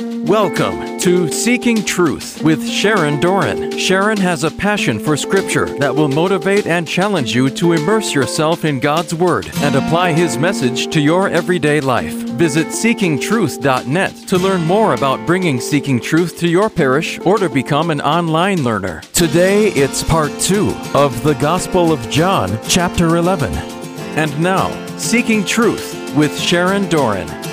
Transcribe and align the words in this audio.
Welcome 0.00 1.00
to 1.00 1.28
Seeking 1.28 1.82
Truth 1.84 2.40
with 2.44 2.64
Sharon 2.64 3.18
Doran. 3.18 3.76
Sharon 3.76 4.16
has 4.18 4.44
a 4.44 4.50
passion 4.50 5.00
for 5.00 5.16
Scripture 5.16 5.66
that 5.78 5.92
will 5.92 6.06
motivate 6.06 6.68
and 6.68 6.86
challenge 6.86 7.34
you 7.34 7.50
to 7.50 7.72
immerse 7.72 8.14
yourself 8.14 8.64
in 8.64 8.78
God's 8.78 9.12
Word 9.12 9.50
and 9.56 9.74
apply 9.74 10.12
His 10.12 10.38
message 10.38 10.92
to 10.92 11.00
your 11.00 11.28
everyday 11.28 11.80
life. 11.80 12.12
Visit 12.12 12.68
seekingtruth.net 12.68 14.14
to 14.28 14.38
learn 14.38 14.64
more 14.66 14.94
about 14.94 15.26
bringing 15.26 15.60
Seeking 15.60 16.00
Truth 16.00 16.38
to 16.38 16.48
your 16.48 16.70
parish 16.70 17.18
or 17.20 17.38
to 17.38 17.48
become 17.48 17.90
an 17.90 18.00
online 18.00 18.62
learner. 18.62 19.00
Today 19.14 19.70
it's 19.70 20.04
part 20.04 20.30
two 20.38 20.76
of 20.94 21.24
the 21.24 21.34
Gospel 21.34 21.90
of 21.90 22.08
John, 22.08 22.56
chapter 22.68 23.16
11. 23.16 23.52
And 24.16 24.40
now, 24.40 24.70
Seeking 24.96 25.44
Truth 25.44 26.14
with 26.14 26.38
Sharon 26.38 26.88
Doran. 26.88 27.47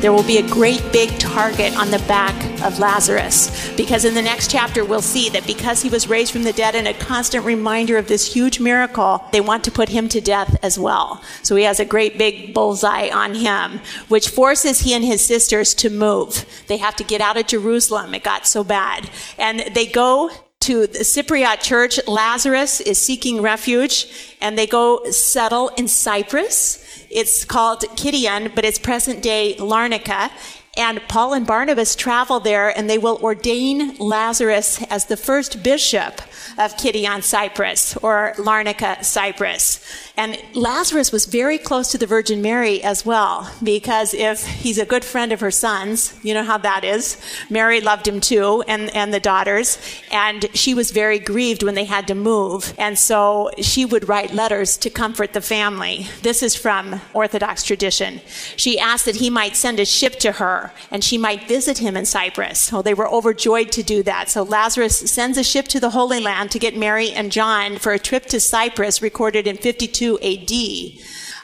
There 0.00 0.12
will 0.12 0.22
be 0.22 0.36
a 0.36 0.48
great 0.48 0.82
big 0.92 1.18
target 1.18 1.76
on 1.76 1.90
the 1.90 1.98
back 2.00 2.34
of 2.62 2.78
Lazarus 2.78 3.72
because 3.76 4.04
in 4.04 4.14
the 4.14 4.22
next 4.22 4.50
chapter 4.50 4.84
we'll 4.84 5.00
see 5.00 5.30
that 5.30 5.46
because 5.46 5.82
he 5.82 5.88
was 5.88 6.06
raised 6.06 6.32
from 6.32 6.44
the 6.44 6.52
dead 6.52 6.74
and 6.74 6.86
a 6.86 6.92
constant 6.92 7.44
reminder 7.44 7.96
of 7.96 8.06
this 8.06 8.32
huge 8.34 8.60
miracle, 8.60 9.24
they 9.32 9.40
want 9.40 9.64
to 9.64 9.70
put 9.70 9.88
him 9.88 10.08
to 10.10 10.20
death 10.20 10.58
as 10.62 10.78
well. 10.78 11.22
So 11.42 11.56
he 11.56 11.64
has 11.64 11.80
a 11.80 11.84
great 11.84 12.18
big 12.18 12.52
bullseye 12.52 13.08
on 13.08 13.34
him, 13.34 13.80
which 14.08 14.28
forces 14.28 14.80
he 14.80 14.92
and 14.92 15.04
his 15.04 15.24
sisters 15.24 15.74
to 15.76 15.88
move. 15.88 16.44
They 16.66 16.76
have 16.76 16.96
to 16.96 17.04
get 17.04 17.22
out 17.22 17.38
of 17.38 17.46
Jerusalem. 17.46 18.14
It 18.14 18.22
got 18.22 18.46
so 18.46 18.62
bad. 18.62 19.08
And 19.38 19.60
they 19.74 19.86
go 19.86 20.30
to 20.60 20.86
the 20.86 21.00
Cypriot 21.00 21.62
church. 21.62 22.00
Lazarus 22.06 22.80
is 22.80 22.98
seeking 22.98 23.40
refuge 23.40 24.34
and 24.40 24.58
they 24.58 24.66
go 24.66 25.08
settle 25.10 25.68
in 25.70 25.88
Cyprus. 25.88 26.95
It's 27.10 27.44
called 27.44 27.80
Kition, 27.96 28.54
but 28.54 28.64
it's 28.64 28.78
present 28.78 29.22
day 29.22 29.56
Larnaca. 29.58 30.30
And 30.76 31.00
Paul 31.08 31.32
and 31.32 31.46
Barnabas 31.46 31.96
travel 31.96 32.38
there 32.38 32.76
and 32.76 32.88
they 32.88 32.98
will 32.98 33.18
ordain 33.22 33.96
Lazarus 33.98 34.82
as 34.90 35.06
the 35.06 35.16
first 35.16 35.62
bishop 35.62 36.20
of 36.58 36.76
Kition 36.76 37.22
Cyprus, 37.22 37.96
or 37.98 38.34
Larnaca, 38.36 39.04
Cyprus. 39.04 39.84
And 40.16 40.38
Lazarus 40.54 41.12
was 41.12 41.26
very 41.26 41.58
close 41.58 41.90
to 41.92 41.98
the 41.98 42.06
Virgin 42.06 42.40
Mary 42.42 42.82
as 42.82 43.04
well, 43.04 43.50
because 43.62 44.14
if 44.14 44.46
he's 44.46 44.78
a 44.78 44.86
good 44.86 45.04
friend 45.04 45.32
of 45.32 45.40
her 45.40 45.50
sons, 45.50 46.18
you 46.22 46.34
know 46.34 46.44
how 46.44 46.58
that 46.58 46.84
is. 46.84 47.20
Mary 47.50 47.80
loved 47.80 48.08
him 48.08 48.20
too, 48.20 48.62
and, 48.66 48.94
and 48.94 49.12
the 49.12 49.20
daughters. 49.20 49.78
And 50.10 50.48
she 50.54 50.74
was 50.74 50.90
very 50.90 51.18
grieved 51.18 51.62
when 51.62 51.74
they 51.74 51.84
had 51.84 52.06
to 52.08 52.14
move. 52.14 52.74
And 52.78 52.98
so 52.98 53.50
she 53.60 53.84
would 53.84 54.08
write 54.08 54.32
letters 54.32 54.76
to 54.78 54.90
comfort 54.90 55.32
the 55.32 55.40
family. 55.40 56.06
This 56.22 56.42
is 56.42 56.54
from 56.54 57.00
Orthodox 57.12 57.62
tradition. 57.64 58.20
She 58.56 58.78
asked 58.78 59.04
that 59.04 59.16
he 59.16 59.30
might 59.30 59.56
send 59.56 59.80
a 59.80 59.84
ship 59.84 60.18
to 60.20 60.32
her 60.32 60.72
and 60.90 61.02
she 61.02 61.18
might 61.18 61.48
visit 61.48 61.78
him 61.78 61.96
in 61.96 62.04
Cyprus. 62.06 62.72
Well, 62.72 62.82
they 62.82 62.94
were 62.94 63.08
overjoyed 63.08 63.72
to 63.72 63.82
do 63.82 64.02
that. 64.04 64.28
So 64.28 64.42
Lazarus 64.42 64.96
sends 65.10 65.38
a 65.38 65.44
ship 65.44 65.66
to 65.68 65.80
the 65.80 65.90
Holy 65.90 66.20
Land 66.20 66.35
to 66.50 66.58
get 66.58 66.76
Mary 66.76 67.10
and 67.10 67.32
John 67.32 67.78
for 67.78 67.92
a 67.92 67.98
trip 67.98 68.26
to 68.26 68.40
Cyprus, 68.40 69.02
recorded 69.02 69.46
in 69.46 69.56
52 69.56 70.18
AD. 70.18 70.52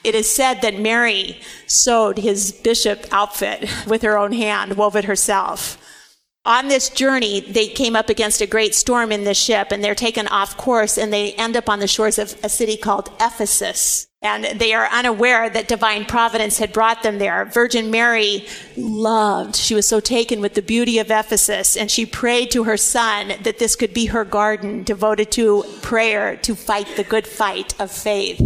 It 0.05 0.15
is 0.15 0.31
said 0.31 0.63
that 0.63 0.79
Mary 0.79 1.41
sewed 1.67 2.19
his 2.19 2.53
bishop 2.53 3.07
outfit 3.11 3.69
with 3.87 4.03
her 4.03 4.19
own 4.19 4.33
hand, 4.33 4.77
wove 4.77 4.97
it 4.97 5.05
herself. 5.05 5.79
On 6.45 6.67
this 6.67 6.89
journey, 6.89 7.39
they 7.39 7.69
came 7.69 7.95
up 7.95 8.09
against 8.09 8.41
a 8.41 8.49
great 8.49 8.75
storm 8.75 9.13
in 9.13 9.23
the 9.23 9.35
ship 9.35 9.71
and 9.71 9.83
they're 9.83 9.95
taken 9.95 10.27
off 10.27 10.57
course 10.57 10.99
and 10.99 11.13
they 11.13 11.35
end 11.35 11.57
up 11.57 11.69
on 11.69 11.79
the 11.79 11.87
shores 11.87 12.19
of 12.19 12.37
a 12.43 12.49
city 12.49 12.77
called 12.77 13.11
Ephesus. 13.21 14.09
And 14.23 14.45
they 14.59 14.73
are 14.73 14.89
unaware 14.89 15.49
that 15.49 15.69
divine 15.69 16.05
providence 16.05 16.59
had 16.59 16.73
brought 16.73 17.05
them 17.05 17.19
there. 17.19 17.45
Virgin 17.45 17.93
Mary 17.93 18.47
loved, 18.77 19.55
she 19.55 19.77
was 19.77 19.87
so 19.87 20.01
taken 20.01 20.41
with 20.41 20.55
the 20.55 20.63
beauty 20.63 20.99
of 20.99 21.11
Ephesus, 21.11 21.77
and 21.77 21.91
she 21.91 22.07
prayed 22.07 22.51
to 22.53 22.65
her 22.65 22.77
son 22.77 23.35
that 23.43 23.59
this 23.59 23.75
could 23.75 23.95
be 23.95 24.07
her 24.07 24.25
garden 24.25 24.85
devoted 24.85 25.33
to 25.33 25.65
prayer 25.81 26.37
to 26.37 26.55
fight 26.55 26.89
the 26.97 27.05
good 27.05 27.27
fight 27.27 27.81
of 27.81 27.91
faith. 27.91 28.41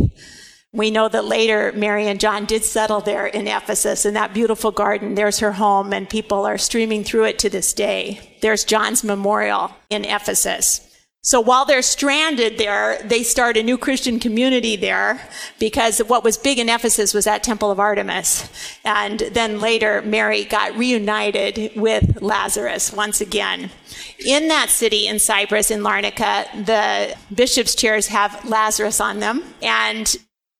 We 0.77 0.91
know 0.91 1.09
that 1.09 1.25
later 1.25 1.73
Mary 1.75 2.07
and 2.07 2.21
John 2.21 2.45
did 2.45 2.63
settle 2.63 3.01
there 3.01 3.27
in 3.27 3.49
Ephesus 3.49 4.05
in 4.05 4.13
that 4.13 4.35
beautiful 4.35 4.71
garden. 4.71 5.15
There's 5.15 5.39
her 5.39 5.53
home, 5.53 5.95
and 5.95 6.07
people 6.09 6.45
are 6.45 6.59
streaming 6.59 7.03
through 7.03 7.25
it 7.25 7.39
to 7.39 7.49
this 7.49 7.73
day. 7.73 8.37
There's 8.43 8.63
John's 8.63 9.03
memorial 9.03 9.73
in 9.89 10.05
Ephesus. 10.05 10.83
So 11.23 11.41
while 11.41 11.65
they're 11.65 11.81
stranded 11.81 12.59
there, 12.59 13.03
they 13.03 13.23
start 13.23 13.57
a 13.57 13.63
new 13.63 13.79
Christian 13.79 14.21
community 14.21 14.77
there 14.77 15.21
because 15.59 15.99
what 15.99 16.23
was 16.23 16.37
big 16.37 16.59
in 16.59 16.69
Ephesus 16.69 17.15
was 17.15 17.25
that 17.25 17.43
Temple 17.43 17.71
of 17.71 17.81
Artemis. 17.81 18.49
And 18.85 19.21
then 19.33 19.59
later, 19.59 20.03
Mary 20.03 20.45
got 20.45 20.77
reunited 20.77 21.73
with 21.75 22.21
Lazarus 22.23 22.93
once 22.93 23.21
again. 23.21 23.71
In 24.25 24.49
that 24.49 24.69
city 24.69 25.09
in 25.09 25.19
Cyprus, 25.19 25.71
in 25.71 25.81
Larnaca, 25.81 26.65
the 26.65 27.17
bishop's 27.35 27.75
chairs 27.75 28.07
have 28.09 28.49
Lazarus 28.49 29.01
on 29.01 29.19
them. 29.19 29.43
And 29.63 30.17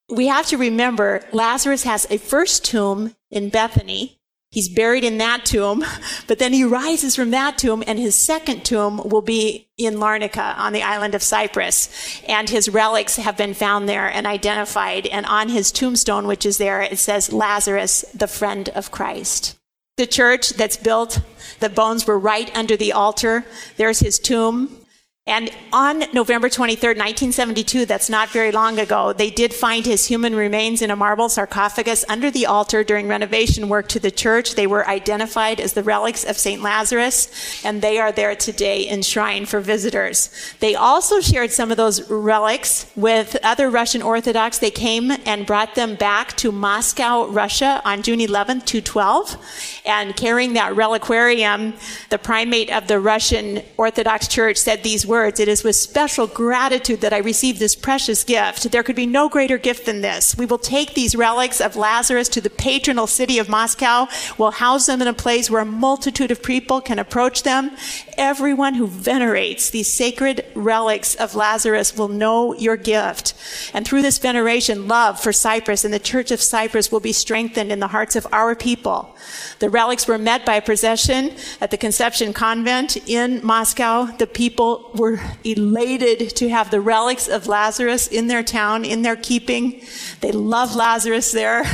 we 0.09 0.27
have 0.27 0.47
to 0.47 0.57
remember 0.57 1.21
Lazarus 1.31 1.83
has 1.83 2.07
a 2.09 2.17
first 2.17 2.63
tomb 2.63 3.15
in 3.29 3.49
Bethany. 3.49 4.19
He's 4.49 4.69
buried 4.69 5.03
in 5.03 5.17
that 5.17 5.45
tomb, 5.45 5.83
but 6.27 6.39
then 6.39 6.53
he 6.53 6.63
rises 6.63 7.15
from 7.15 7.31
that 7.31 7.57
tomb, 7.57 7.83
and 7.85 7.99
his 7.99 8.15
second 8.15 8.63
tomb 8.63 8.97
will 8.97 9.21
be 9.21 9.67
in 9.77 9.95
Larnaca 9.95 10.57
on 10.57 10.71
the 10.71 10.83
island 10.83 11.13
of 11.13 11.21
Cyprus. 11.21 12.21
And 12.27 12.49
his 12.49 12.69
relics 12.69 13.17
have 13.17 13.35
been 13.35 13.53
found 13.53 13.89
there 13.89 14.07
and 14.07 14.25
identified. 14.25 15.05
And 15.07 15.25
on 15.25 15.49
his 15.49 15.71
tombstone, 15.71 16.27
which 16.27 16.45
is 16.45 16.57
there, 16.57 16.81
it 16.81 16.97
says 16.97 17.33
Lazarus, 17.33 18.05
the 18.13 18.27
friend 18.27 18.69
of 18.69 18.91
Christ. 18.91 19.57
The 19.97 20.07
church 20.07 20.51
that's 20.51 20.77
built, 20.77 21.19
the 21.59 21.69
bones 21.69 22.07
were 22.07 22.19
right 22.19 22.55
under 22.55 22.77
the 22.77 22.93
altar. 22.93 23.45
There's 23.75 23.99
his 23.99 24.19
tomb. 24.19 24.85
And 25.27 25.51
on 25.73 26.05
November 26.13 26.47
23rd, 26.47 26.95
1972, 26.95 27.85
that's 27.85 28.09
not 28.09 28.29
very 28.29 28.53
long 28.53 28.79
ago, 28.79 29.11
they 29.11 29.29
did 29.29 29.53
find 29.53 29.85
his 29.85 30.05
human 30.05 30.33
remains 30.33 30.81
in 30.81 30.89
a 30.89 30.95
marble 30.95 31.27
sarcophagus 31.27 32.05
under 32.07 32.31
the 32.31 32.45
altar 32.45 32.81
during 32.81 33.09
renovation 33.09 33.67
work 33.67 33.89
to 33.89 33.99
the 33.99 34.09
church. 34.09 34.55
They 34.55 34.67
were 34.67 34.87
identified 34.87 35.59
as 35.59 35.73
the 35.73 35.83
relics 35.83 36.23
of 36.23 36.37
St. 36.37 36.61
Lazarus, 36.61 37.61
and 37.65 37.81
they 37.81 37.99
are 37.99 38.13
there 38.13 38.35
today 38.35 38.87
enshrined 38.87 39.49
for 39.49 39.59
visitors. 39.59 40.29
They 40.61 40.75
also 40.75 41.19
shared 41.19 41.51
some 41.51 41.71
of 41.71 41.77
those 41.77 42.09
relics 42.09 42.89
with 42.95 43.35
other 43.43 43.69
Russian 43.69 44.01
Orthodox. 44.01 44.59
They 44.59 44.71
came 44.71 45.11
and 45.25 45.45
brought 45.45 45.75
them 45.75 45.95
back 45.95 46.37
to 46.37 46.53
Moscow, 46.53 47.27
Russia 47.27 47.81
on 47.83 48.01
June 48.01 48.19
11th, 48.19 48.65
2012. 48.65 49.81
And 49.85 50.15
carrying 50.15 50.53
that 50.53 50.73
reliquarium, 50.73 51.73
the 52.09 52.17
primate 52.17 52.71
of 52.71 52.87
the 52.87 53.01
Russian 53.01 53.61
Orthodox 53.75 54.29
Church 54.29 54.55
said 54.55 54.83
these 54.83 55.05
words 55.05 55.16
words, 55.17 55.39
it 55.39 55.47
is 55.47 55.63
with 55.63 55.75
special 55.75 56.27
gratitude 56.27 57.01
that 57.01 57.11
I 57.11 57.17
receive 57.17 57.57
this 57.57 57.75
precious 57.75 58.23
gift. 58.23 58.71
There 58.71 58.83
could 58.83 58.95
be 58.95 59.07
no 59.07 59.27
greater 59.29 59.57
gift 59.57 59.85
than 59.87 60.01
this. 60.01 60.37
We 60.37 60.45
will 60.45 60.59
take 60.59 60.93
these 60.93 61.15
relics 61.15 61.59
of 61.59 61.75
Lazarus 61.75 62.29
to 62.29 62.41
the 62.41 62.51
patronal 62.51 63.07
city 63.07 63.39
of 63.39 63.49
Moscow. 63.49 64.07
We'll 64.37 64.51
house 64.51 64.85
them 64.85 65.01
in 65.01 65.07
a 65.07 65.13
place 65.13 65.49
where 65.49 65.61
a 65.61 65.65
multitude 65.65 66.29
of 66.29 66.43
people 66.43 66.81
can 66.81 66.99
approach 66.99 67.41
them. 67.41 67.71
Everyone 68.17 68.73
who 68.73 68.87
venerates 68.87 69.69
these 69.69 69.93
sacred 69.93 70.43
relics 70.55 71.13
of 71.13 71.35
Lazarus 71.35 71.95
will 71.95 72.07
know 72.07 72.55
your 72.55 72.75
gift. 72.75 73.35
And 73.75 73.85
through 73.85 74.01
this 74.01 74.17
veneration, 74.17 74.87
love 74.87 75.19
for 75.19 75.31
Cyprus 75.31 75.85
and 75.85 75.93
the 75.93 75.99
Church 75.99 76.31
of 76.31 76.41
Cyprus 76.41 76.91
will 76.91 76.99
be 76.99 77.13
strengthened 77.13 77.71
in 77.71 77.79
the 77.79 77.89
hearts 77.89 78.15
of 78.15 78.25
our 78.31 78.55
people. 78.55 79.15
The 79.59 79.69
relics 79.69 80.07
were 80.07 80.17
met 80.17 80.45
by 80.47 80.55
a 80.55 80.61
procession 80.63 81.35
at 81.61 81.69
the 81.69 81.77
Conception 81.77 82.33
Convent 82.33 82.97
in 83.07 83.45
Moscow. 83.45 84.05
The 84.05 84.25
people 84.25 84.89
were 84.95 85.19
elated 85.43 86.35
to 86.37 86.49
have 86.49 86.71
the 86.71 86.81
relics 86.81 87.27
of 87.27 87.45
Lazarus 87.45 88.07
in 88.07 88.25
their 88.25 88.43
town, 88.43 88.83
in 88.83 89.03
their 89.03 89.15
keeping. 89.15 89.81
They 90.21 90.31
love 90.31 90.75
Lazarus 90.75 91.31
there. 91.31 91.65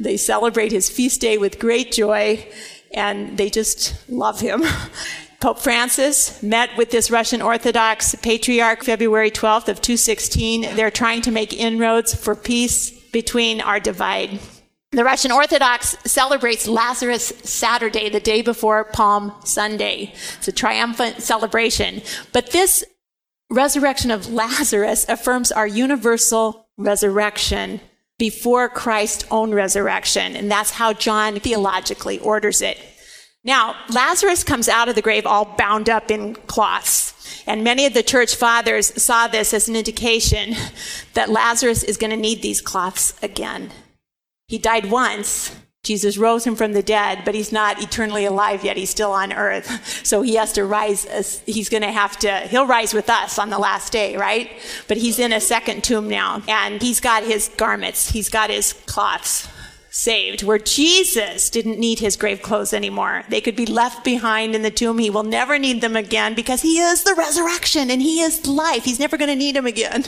They 0.00 0.16
celebrate 0.16 0.72
his 0.72 0.90
feast 0.90 1.20
day 1.20 1.38
with 1.38 1.58
great 1.60 1.92
joy, 1.92 2.44
and 2.92 3.38
they 3.38 3.50
just 3.50 3.94
love 4.10 4.40
him. 4.40 4.64
Pope 5.40 5.58
Francis 5.58 6.42
met 6.42 6.76
with 6.76 6.90
this 6.90 7.10
Russian 7.10 7.42
Orthodox 7.42 8.14
patriarch 8.16 8.82
February 8.84 9.30
12th 9.30 9.68
of 9.68 9.82
216. 9.82 10.76
They're 10.76 10.90
trying 10.90 11.22
to 11.22 11.30
make 11.30 11.52
inroads 11.52 12.14
for 12.14 12.34
peace 12.34 12.90
between 13.10 13.60
our 13.60 13.78
divide. 13.78 14.38
The 14.92 15.04
Russian 15.04 15.32
Orthodox 15.32 15.96
celebrates 16.04 16.66
Lazarus 16.66 17.32
Saturday, 17.42 18.08
the 18.08 18.20
day 18.20 18.40
before 18.40 18.84
Palm 18.84 19.32
Sunday. 19.44 20.14
It's 20.38 20.48
a 20.48 20.52
triumphant 20.52 21.20
celebration. 21.20 22.00
But 22.32 22.52
this 22.52 22.82
resurrection 23.50 24.10
of 24.10 24.32
Lazarus 24.32 25.06
affirms 25.08 25.52
our 25.52 25.66
universal 25.66 26.68
resurrection 26.78 27.80
before 28.18 28.68
Christ's 28.70 29.26
own 29.30 29.52
resurrection. 29.52 30.34
And 30.34 30.50
that's 30.50 30.70
how 30.70 30.94
John 30.94 31.40
theologically 31.40 32.18
orders 32.20 32.62
it. 32.62 32.78
Now, 33.46 33.76
Lazarus 33.88 34.42
comes 34.42 34.68
out 34.68 34.88
of 34.88 34.96
the 34.96 35.02
grave 35.02 35.24
all 35.24 35.44
bound 35.44 35.88
up 35.88 36.10
in 36.10 36.34
cloths. 36.34 37.14
And 37.46 37.62
many 37.62 37.86
of 37.86 37.94
the 37.94 38.02
church 38.02 38.34
fathers 38.34 39.00
saw 39.00 39.28
this 39.28 39.54
as 39.54 39.68
an 39.68 39.76
indication 39.76 40.54
that 41.14 41.30
Lazarus 41.30 41.84
is 41.84 41.96
going 41.96 42.10
to 42.10 42.16
need 42.16 42.42
these 42.42 42.60
cloths 42.60 43.14
again. 43.22 43.70
He 44.48 44.58
died 44.58 44.90
once. 44.90 45.54
Jesus 45.84 46.18
rose 46.18 46.44
him 46.44 46.56
from 46.56 46.72
the 46.72 46.82
dead, 46.82 47.22
but 47.24 47.36
he's 47.36 47.52
not 47.52 47.80
eternally 47.80 48.24
alive 48.24 48.64
yet. 48.64 48.76
He's 48.76 48.90
still 48.90 49.12
on 49.12 49.32
earth. 49.32 50.04
So 50.04 50.22
he 50.22 50.34
has 50.34 50.52
to 50.54 50.64
rise, 50.64 51.04
as, 51.04 51.40
he's 51.46 51.68
going 51.68 51.84
to 51.84 51.92
have 51.92 52.16
to, 52.18 52.40
he'll 52.48 52.66
rise 52.66 52.92
with 52.92 53.08
us 53.08 53.38
on 53.38 53.50
the 53.50 53.58
last 53.58 53.92
day, 53.92 54.16
right? 54.16 54.50
But 54.88 54.96
he's 54.96 55.20
in 55.20 55.32
a 55.32 55.40
second 55.40 55.84
tomb 55.84 56.08
now, 56.08 56.42
and 56.48 56.82
he's 56.82 56.98
got 56.98 57.22
his 57.22 57.48
garments, 57.56 58.10
he's 58.10 58.28
got 58.28 58.50
his 58.50 58.72
cloths 58.72 59.48
saved, 59.96 60.42
where 60.42 60.58
Jesus 60.58 61.48
didn't 61.48 61.78
need 61.78 62.00
his 62.00 62.16
grave 62.16 62.42
clothes 62.42 62.74
anymore. 62.74 63.24
They 63.30 63.40
could 63.40 63.56
be 63.56 63.64
left 63.64 64.04
behind 64.04 64.54
in 64.54 64.60
the 64.60 64.70
tomb. 64.70 64.98
He 64.98 65.08
will 65.08 65.22
never 65.22 65.58
need 65.58 65.80
them 65.80 65.96
again 65.96 66.34
because 66.34 66.60
he 66.60 66.78
is 66.78 67.02
the 67.02 67.14
resurrection 67.14 67.90
and 67.90 68.02
he 68.02 68.20
is 68.20 68.46
life. 68.46 68.84
He's 68.84 69.00
never 69.00 69.16
going 69.16 69.30
to 69.30 69.34
need 69.34 69.56
them 69.56 69.66
again. 69.66 70.04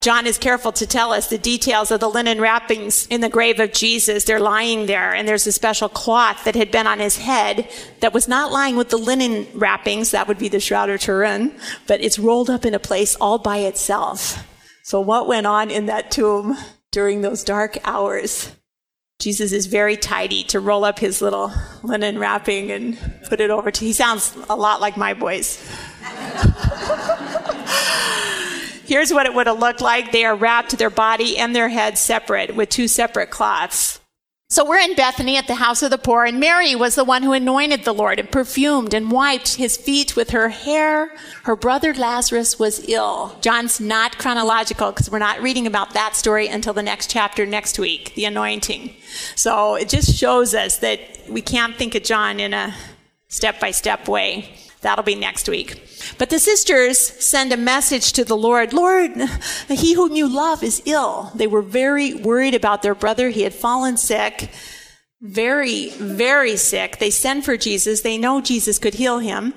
John 0.00 0.26
is 0.26 0.38
careful 0.38 0.72
to 0.72 0.86
tell 0.86 1.12
us 1.12 1.28
the 1.28 1.38
details 1.38 1.90
of 1.90 2.00
the 2.00 2.08
linen 2.08 2.40
wrappings 2.40 3.06
in 3.06 3.20
the 3.20 3.28
grave 3.28 3.60
of 3.60 3.72
Jesus. 3.72 4.24
They're 4.24 4.40
lying 4.40 4.86
there, 4.86 5.14
and 5.14 5.28
there's 5.28 5.46
a 5.46 5.52
special 5.52 5.88
cloth 5.88 6.42
that 6.44 6.56
had 6.56 6.72
been 6.72 6.88
on 6.88 6.98
his 6.98 7.18
head 7.18 7.68
that 8.00 8.12
was 8.12 8.26
not 8.26 8.50
lying 8.50 8.74
with 8.74 8.88
the 8.88 8.96
linen 8.96 9.46
wrappings. 9.54 10.10
That 10.10 10.26
would 10.26 10.38
be 10.38 10.48
the 10.48 10.58
Shroud 10.58 10.90
of 10.90 11.00
Turin, 11.00 11.54
but 11.86 12.00
it's 12.00 12.18
rolled 12.18 12.50
up 12.50 12.64
in 12.64 12.74
a 12.74 12.80
place 12.80 13.14
all 13.16 13.38
by 13.38 13.58
itself. 13.58 14.44
So 14.82 15.00
what 15.00 15.28
went 15.28 15.46
on 15.46 15.70
in 15.70 15.86
that 15.86 16.10
tomb 16.10 16.58
during 16.90 17.20
those 17.20 17.44
dark 17.44 17.78
hours? 17.84 18.50
Jesus 19.22 19.52
is 19.52 19.66
very 19.66 19.96
tidy 19.96 20.42
to 20.42 20.58
roll 20.58 20.84
up 20.84 20.98
his 20.98 21.22
little 21.22 21.52
linen 21.84 22.18
wrapping 22.18 22.72
and 22.72 22.98
put 23.28 23.40
it 23.40 23.50
over 23.50 23.70
to. 23.70 23.84
He 23.84 23.92
sounds 23.92 24.36
a 24.50 24.56
lot 24.56 24.80
like 24.80 24.96
my 24.96 25.14
boys. 25.14 25.64
Here's 28.84 29.12
what 29.12 29.26
it 29.26 29.34
would 29.34 29.46
have 29.46 29.60
looked 29.60 29.80
like. 29.80 30.10
They 30.10 30.24
are 30.24 30.34
wrapped 30.34 30.76
their 30.76 30.90
body 30.90 31.38
and 31.38 31.54
their 31.54 31.68
head 31.68 31.98
separate 31.98 32.56
with 32.56 32.68
two 32.68 32.88
separate 32.88 33.30
cloths. 33.30 34.00
So 34.52 34.66
we're 34.66 34.80
in 34.80 34.94
Bethany 34.94 35.38
at 35.38 35.46
the 35.46 35.54
house 35.54 35.82
of 35.82 35.90
the 35.90 35.96
poor, 35.96 36.26
and 36.26 36.38
Mary 36.38 36.74
was 36.74 36.94
the 36.94 37.04
one 37.04 37.22
who 37.22 37.32
anointed 37.32 37.84
the 37.84 37.94
Lord 37.94 38.20
and 38.20 38.30
perfumed 38.30 38.92
and 38.92 39.10
wiped 39.10 39.54
his 39.54 39.78
feet 39.78 40.14
with 40.14 40.28
her 40.32 40.50
hair. 40.50 41.10
Her 41.44 41.56
brother 41.56 41.94
Lazarus 41.94 42.58
was 42.58 42.86
ill. 42.86 43.34
John's 43.40 43.80
not 43.80 44.18
chronological 44.18 44.92
because 44.92 45.10
we're 45.10 45.20
not 45.20 45.40
reading 45.40 45.66
about 45.66 45.94
that 45.94 46.16
story 46.16 46.48
until 46.48 46.74
the 46.74 46.82
next 46.82 47.10
chapter 47.10 47.46
next 47.46 47.78
week, 47.78 48.14
the 48.14 48.26
anointing. 48.26 48.94
So 49.36 49.76
it 49.76 49.88
just 49.88 50.14
shows 50.18 50.54
us 50.54 50.76
that 50.80 51.00
we 51.30 51.40
can't 51.40 51.74
think 51.74 51.94
of 51.94 52.02
John 52.02 52.38
in 52.38 52.52
a 52.52 52.74
step 53.28 53.58
by 53.58 53.70
step 53.70 54.06
way. 54.06 54.54
That'll 54.82 55.04
be 55.04 55.14
next 55.14 55.48
week. 55.48 55.80
But 56.18 56.30
the 56.30 56.38
sisters 56.38 56.98
send 56.98 57.52
a 57.52 57.56
message 57.56 58.12
to 58.12 58.24
the 58.24 58.36
Lord 58.36 58.72
Lord, 58.72 59.12
he 59.68 59.94
whom 59.94 60.14
you 60.14 60.28
love 60.28 60.62
is 60.62 60.82
ill. 60.84 61.30
They 61.34 61.46
were 61.46 61.62
very 61.62 62.14
worried 62.14 62.54
about 62.54 62.82
their 62.82 62.94
brother. 62.94 63.30
He 63.30 63.42
had 63.42 63.54
fallen 63.54 63.96
sick, 63.96 64.50
very, 65.20 65.90
very 65.90 66.56
sick. 66.56 66.98
They 66.98 67.10
send 67.10 67.44
for 67.44 67.56
Jesus. 67.56 68.00
They 68.00 68.18
know 68.18 68.40
Jesus 68.40 68.78
could 68.78 68.94
heal 68.94 69.20
him. 69.20 69.54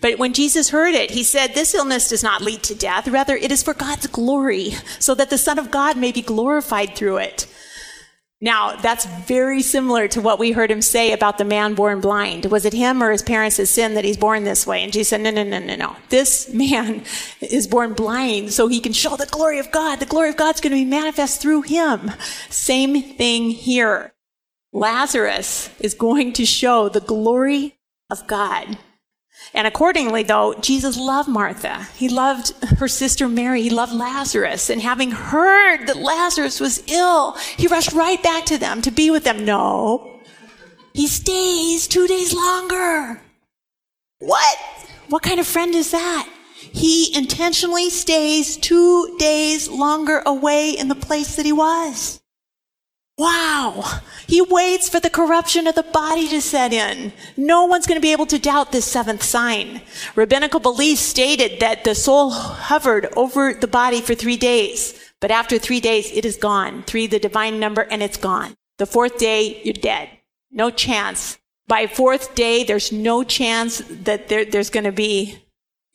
But 0.00 0.18
when 0.18 0.32
Jesus 0.32 0.70
heard 0.70 0.94
it, 0.94 1.10
he 1.10 1.24
said, 1.24 1.48
This 1.48 1.74
illness 1.74 2.08
does 2.08 2.22
not 2.22 2.40
lead 2.40 2.62
to 2.64 2.74
death. 2.74 3.06
Rather, 3.08 3.36
it 3.36 3.52
is 3.52 3.62
for 3.62 3.74
God's 3.74 4.06
glory, 4.06 4.70
so 4.98 5.14
that 5.14 5.30
the 5.30 5.36
Son 5.36 5.58
of 5.58 5.70
God 5.70 5.96
may 5.96 6.12
be 6.12 6.22
glorified 6.22 6.94
through 6.94 7.18
it. 7.18 7.46
Now, 8.42 8.76
that's 8.76 9.04
very 9.04 9.60
similar 9.60 10.08
to 10.08 10.22
what 10.22 10.38
we 10.38 10.52
heard 10.52 10.70
him 10.70 10.80
say 10.80 11.12
about 11.12 11.36
the 11.36 11.44
man 11.44 11.74
born 11.74 12.00
blind. 12.00 12.46
Was 12.46 12.64
it 12.64 12.72
him 12.72 13.02
or 13.02 13.10
his 13.10 13.22
parents' 13.22 13.68
sin 13.68 13.94
that 13.94 14.04
he's 14.04 14.16
born 14.16 14.44
this 14.44 14.66
way? 14.66 14.82
And 14.82 14.90
Jesus 14.90 15.10
said, 15.10 15.20
no, 15.20 15.30
no, 15.30 15.44
no, 15.44 15.58
no, 15.58 15.76
no. 15.76 15.96
This 16.08 16.52
man 16.52 17.04
is 17.42 17.66
born 17.66 17.92
blind 17.92 18.52
so 18.52 18.66
he 18.66 18.80
can 18.80 18.94
show 18.94 19.16
the 19.16 19.26
glory 19.26 19.58
of 19.58 19.70
God. 19.70 20.00
The 20.00 20.06
glory 20.06 20.30
of 20.30 20.38
God's 20.38 20.62
going 20.62 20.70
to 20.70 20.76
be 20.76 20.86
manifest 20.86 21.42
through 21.42 21.62
him. 21.62 22.12
Same 22.48 23.02
thing 23.02 23.50
here. 23.50 24.14
Lazarus 24.72 25.68
is 25.78 25.92
going 25.92 26.32
to 26.34 26.46
show 26.46 26.88
the 26.88 27.00
glory 27.00 27.76
of 28.08 28.26
God. 28.26 28.78
And 29.52 29.66
accordingly, 29.66 30.22
though, 30.22 30.54
Jesus 30.54 30.96
loved 30.96 31.28
Martha. 31.28 31.88
He 31.96 32.08
loved 32.08 32.52
her 32.78 32.88
sister 32.88 33.28
Mary. 33.28 33.62
He 33.62 33.70
loved 33.70 33.92
Lazarus. 33.92 34.70
And 34.70 34.80
having 34.80 35.10
heard 35.10 35.86
that 35.86 35.96
Lazarus 35.96 36.60
was 36.60 36.84
ill, 36.86 37.32
he 37.56 37.66
rushed 37.66 37.92
right 37.92 38.22
back 38.22 38.46
to 38.46 38.58
them 38.58 38.80
to 38.82 38.90
be 38.90 39.10
with 39.10 39.24
them. 39.24 39.44
No. 39.44 40.20
He 40.92 41.06
stays 41.06 41.88
two 41.88 42.06
days 42.06 42.32
longer. 42.32 43.20
What? 44.18 44.58
What 45.08 45.22
kind 45.22 45.40
of 45.40 45.46
friend 45.46 45.74
is 45.74 45.90
that? 45.90 46.28
He 46.54 47.16
intentionally 47.16 47.90
stays 47.90 48.56
two 48.56 49.16
days 49.18 49.68
longer 49.68 50.22
away 50.24 50.70
in 50.70 50.88
the 50.88 50.94
place 50.94 51.36
that 51.36 51.46
he 51.46 51.52
was. 51.52 52.19
Wow. 53.20 54.00
He 54.26 54.40
waits 54.40 54.88
for 54.88 54.98
the 54.98 55.10
corruption 55.10 55.66
of 55.66 55.74
the 55.74 55.82
body 55.82 56.26
to 56.28 56.40
set 56.40 56.72
in. 56.72 57.12
No 57.36 57.66
one's 57.66 57.86
going 57.86 58.00
to 58.00 58.02
be 58.02 58.12
able 58.12 58.24
to 58.24 58.38
doubt 58.38 58.72
this 58.72 58.86
seventh 58.86 59.22
sign. 59.22 59.82
Rabbinical 60.16 60.58
belief 60.58 60.98
stated 60.98 61.60
that 61.60 61.84
the 61.84 61.94
soul 61.94 62.30
hovered 62.30 63.12
over 63.18 63.52
the 63.52 63.66
body 63.66 64.00
for 64.00 64.14
three 64.14 64.38
days, 64.38 64.98
but 65.20 65.30
after 65.30 65.58
three 65.58 65.80
days, 65.80 66.10
it 66.12 66.24
is 66.24 66.38
gone. 66.38 66.82
Three, 66.84 67.06
the 67.06 67.18
divine 67.18 67.60
number, 67.60 67.82
and 67.82 68.02
it's 68.02 68.16
gone. 68.16 68.54
The 68.78 68.86
fourth 68.86 69.18
day, 69.18 69.60
you're 69.64 69.74
dead. 69.74 70.08
No 70.50 70.70
chance. 70.70 71.36
By 71.68 71.88
fourth 71.88 72.34
day, 72.34 72.64
there's 72.64 72.90
no 72.90 73.22
chance 73.22 73.82
that 73.86 74.28
there, 74.28 74.46
there's 74.46 74.70
going 74.70 74.84
to 74.84 74.92
be 74.92 75.44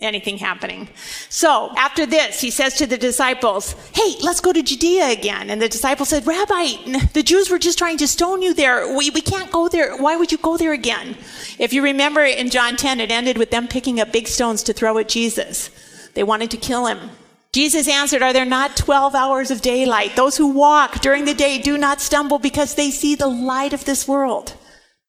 anything 0.02 0.38
happening. 0.38 0.90
So 1.30 1.72
after 1.78 2.06
this, 2.06 2.42
he 2.42 2.52
says 2.52 2.74
to 2.76 2.86
the 2.86 2.98
disciples, 2.98 3.76
Hey, 3.94 4.16
let's 4.22 4.42
go 4.42 4.52
to 4.52 4.62
Judea 4.62 5.10
again. 5.12 5.50
And 5.50 5.62
the 5.62 5.70
disciples 5.70 6.10
said, 6.10 6.28
Rabbi, 6.28 7.00
the 7.14 7.24
Jews 7.24 7.50
were 7.50 7.60
just 7.60 7.78
trying 7.78 7.98
to 7.98 8.08
stone 8.08 8.42
you 8.42 8.54
there. 8.54 8.96
We, 8.96 9.10
we 9.10 9.22
can't 9.22 9.52
go 9.52 9.70
there. 9.70 9.96
Why 9.98 10.18
would 10.18 10.32
you 10.32 10.38
go 10.38 10.58
there 10.58 10.74
again? 10.74 11.18
If 11.60 11.72
you 11.72 11.82
remember 11.82 12.22
in 12.22 12.50
John 12.50 12.76
10, 12.76 13.00
it 13.00 13.12
ended 13.12 13.38
with 13.38 13.52
them 13.52 13.68
picking 13.68 14.00
up 14.00 14.12
big 14.12 14.28
stones 14.28 14.64
to 14.64 14.74
throw 14.74 14.98
at 14.98 15.08
Jesus. 15.08 15.70
They 16.14 16.24
wanted 16.24 16.52
to 16.52 16.58
kill 16.58 16.88
him. 16.88 17.12
Jesus 17.54 17.88
answered, 17.88 18.22
Are 18.22 18.34
there 18.34 18.44
not 18.44 18.76
12 18.76 19.16
hours 19.16 19.50
of 19.50 19.62
daylight? 19.62 20.18
Those 20.18 20.36
who 20.36 20.48
walk 20.48 21.00
during 21.00 21.24
the 21.24 21.34
day 21.34 21.58
do 21.58 21.78
not 21.78 22.02
stumble 22.02 22.38
because 22.38 22.76
they 22.76 22.92
see 22.92 23.16
the 23.16 23.28
light 23.28 23.72
of 23.72 23.86
this 23.86 24.06
world. 24.06 24.56